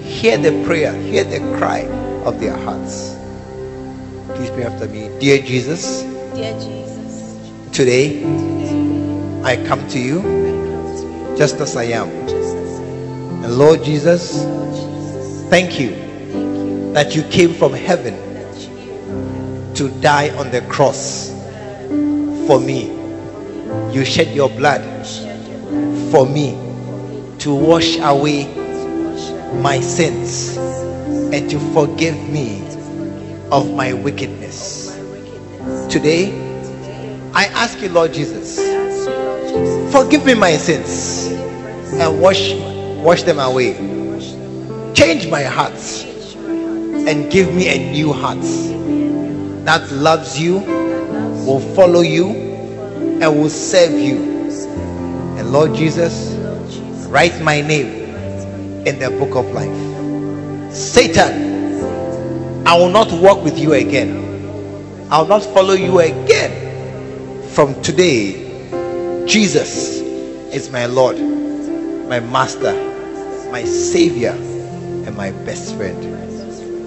Hear 0.00 0.38
the 0.38 0.64
prayer, 0.64 0.94
hear 1.02 1.24
the 1.24 1.40
cry 1.58 1.80
of 2.24 2.40
their 2.40 2.56
hearts. 2.56 3.16
Please 4.34 4.50
pray 4.50 4.64
after 4.64 4.88
me. 4.88 5.10
Dear 5.20 5.42
Jesus, 5.42 6.02
Dear 6.34 6.52
Jesus, 6.58 7.50
today 7.72 8.20
today 8.22 9.44
I 9.44 9.56
come 9.66 9.86
to 9.88 9.98
you 9.98 10.22
come 10.22 10.96
to 10.96 11.06
you 11.06 11.36
just 11.36 11.56
as 11.60 11.76
I 11.76 11.84
am. 11.84 12.10
just 12.28 12.56
as 12.56 12.80
I 12.80 12.84
am. 12.84 13.44
And 13.44 13.58
Lord 13.58 13.84
Jesus, 13.84 14.44
Lord 14.44 14.74
Jesus, 14.74 15.48
thank 15.50 15.78
you 15.78 16.03
that 16.94 17.16
you 17.16 17.24
came 17.24 17.52
from 17.52 17.72
heaven 17.72 18.14
to 19.74 19.88
die 20.00 20.30
on 20.38 20.50
the 20.52 20.60
cross 20.62 21.30
for 22.46 22.60
me. 22.60 22.86
You 23.92 24.04
shed 24.04 24.28
your 24.34 24.48
blood 24.48 24.82
for 26.12 26.24
me 26.24 26.52
to 27.40 27.52
wash 27.52 27.98
away 27.98 28.46
my 29.60 29.80
sins 29.80 30.56
and 30.56 31.50
to 31.50 31.58
forgive 31.72 32.16
me 32.30 32.62
of 33.50 33.74
my 33.74 33.92
wickedness. 33.92 34.94
Today, 35.90 36.32
I 37.34 37.46
ask 37.46 37.80
you, 37.80 37.88
Lord 37.88 38.12
Jesus, 38.12 38.56
forgive 39.92 40.24
me 40.24 40.34
my 40.34 40.52
sins 40.52 41.32
and 41.94 42.20
wash 42.20 42.54
wash 43.02 43.24
them 43.24 43.40
away. 43.40 43.74
Change 44.94 45.26
my 45.28 45.42
heart. 45.42 46.03
And 47.06 47.30
give 47.30 47.54
me 47.54 47.68
a 47.68 47.92
new 47.92 48.12
heart 48.12 48.40
that 49.64 49.90
loves 49.92 50.40
you, 50.40 50.58
will 51.46 51.60
follow 51.74 52.00
you, 52.00 52.30
and 53.20 53.38
will 53.38 53.50
serve 53.50 53.92
you. 53.92 54.16
And 55.38 55.52
Lord 55.52 55.74
Jesus, 55.74 56.34
write 57.08 57.40
my 57.42 57.60
name 57.60 58.86
in 58.86 58.98
the 58.98 59.10
book 59.10 59.34
of 59.36 59.50
life. 59.52 60.72
Satan, 60.74 62.66
I 62.66 62.76
will 62.78 62.90
not 62.90 63.12
walk 63.12 63.44
with 63.44 63.58
you 63.58 63.74
again. 63.74 64.22
I 65.10 65.20
will 65.20 65.28
not 65.28 65.42
follow 65.42 65.74
you 65.74 66.00
again. 66.00 67.42
From 67.50 67.80
today, 67.82 69.26
Jesus 69.26 70.00
is 70.52 70.70
my 70.70 70.86
Lord, 70.86 71.18
my 72.08 72.20
Master, 72.20 72.72
my 73.50 73.64
Savior, 73.64 74.32
and 74.32 75.14
my 75.16 75.30
best 75.30 75.76
friend. 75.76 76.23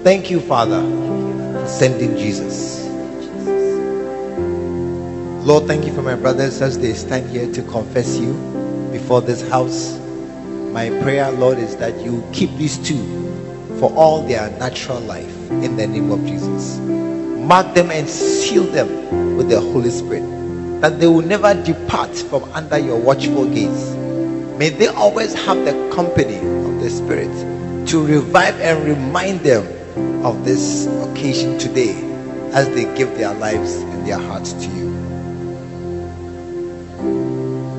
Thank 0.08 0.30
you, 0.30 0.40
Father, 0.40 0.80
for 0.80 1.68
sending 1.68 2.16
Jesus. 2.16 2.82
Lord, 5.46 5.66
thank 5.66 5.84
you 5.84 5.92
for 5.92 6.00
my 6.00 6.14
brothers 6.14 6.62
as 6.62 6.78
they 6.78 6.94
stand 6.94 7.28
here 7.28 7.52
to 7.52 7.62
confess 7.64 8.16
you 8.16 8.32
before 8.90 9.20
this 9.20 9.46
house. 9.50 9.98
My 10.72 10.88
prayer, 11.02 11.30
Lord, 11.32 11.58
is 11.58 11.76
that 11.76 11.94
you 12.00 12.26
keep 12.32 12.48
these 12.56 12.78
two 12.78 12.96
for 13.78 13.92
all 13.92 14.26
their 14.26 14.48
natural 14.52 14.98
life 15.00 15.50
in 15.50 15.76
the 15.76 15.86
name 15.86 16.10
of 16.10 16.24
Jesus. 16.24 16.78
Mark 16.78 17.74
them 17.74 17.90
and 17.90 18.08
seal 18.08 18.64
them 18.64 19.36
with 19.36 19.50
the 19.50 19.60
Holy 19.60 19.90
Spirit, 19.90 20.22
that 20.80 21.00
they 21.00 21.06
will 21.06 21.20
never 21.20 21.52
depart 21.64 22.16
from 22.16 22.44
under 22.54 22.78
your 22.78 22.98
watchful 22.98 23.44
gaze. 23.44 23.94
May 24.56 24.70
they 24.70 24.86
always 24.86 25.34
have 25.34 25.62
the 25.66 25.94
company 25.94 26.38
of 26.38 26.80
the 26.80 26.88
Spirit 26.88 27.86
to 27.88 28.06
revive 28.06 28.58
and 28.62 28.86
remind 28.86 29.40
them 29.40 29.77
of 30.24 30.44
this 30.44 30.86
occasion 30.86 31.58
today 31.58 31.94
as 32.52 32.68
they 32.70 32.84
give 32.96 33.16
their 33.16 33.34
lives 33.34 33.76
and 33.76 34.06
their 34.06 34.18
hearts 34.18 34.52
to 34.52 34.68
you. 34.68 34.88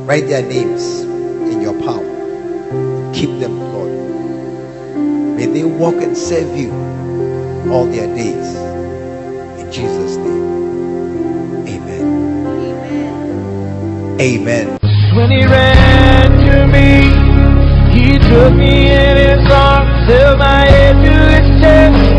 Write 0.06 0.28
their 0.28 0.42
names 0.42 1.02
in 1.52 1.62
your 1.62 1.74
palm. 1.84 2.06
Keep 3.14 3.40
them, 3.40 3.60
Lord. 3.60 3.92
May 5.38 5.46
they 5.48 5.64
walk 5.64 5.96
and 5.96 6.18
serve 6.18 6.56
you 6.58 6.72
all 7.72 7.86
their 7.86 8.08
days. 8.16 8.56
In 9.60 9.72
Jesus' 9.72 10.18
name. 10.18 11.68
Amen. 11.68 12.06
Amen. 14.20 14.80
When 15.16 15.32
he 15.32 15.46
ran 15.46 16.32
to 16.46 16.68
me, 16.68 17.14
he 17.94 18.18
took 18.18 18.54
me 18.54 18.88
in 18.92 19.18
his 19.18 19.52
arms, 19.52 20.08
held 20.08 20.40
my 20.40 20.66
head 20.66 20.96
to 21.06 21.12
his 21.36 21.62
chest, 21.62 22.19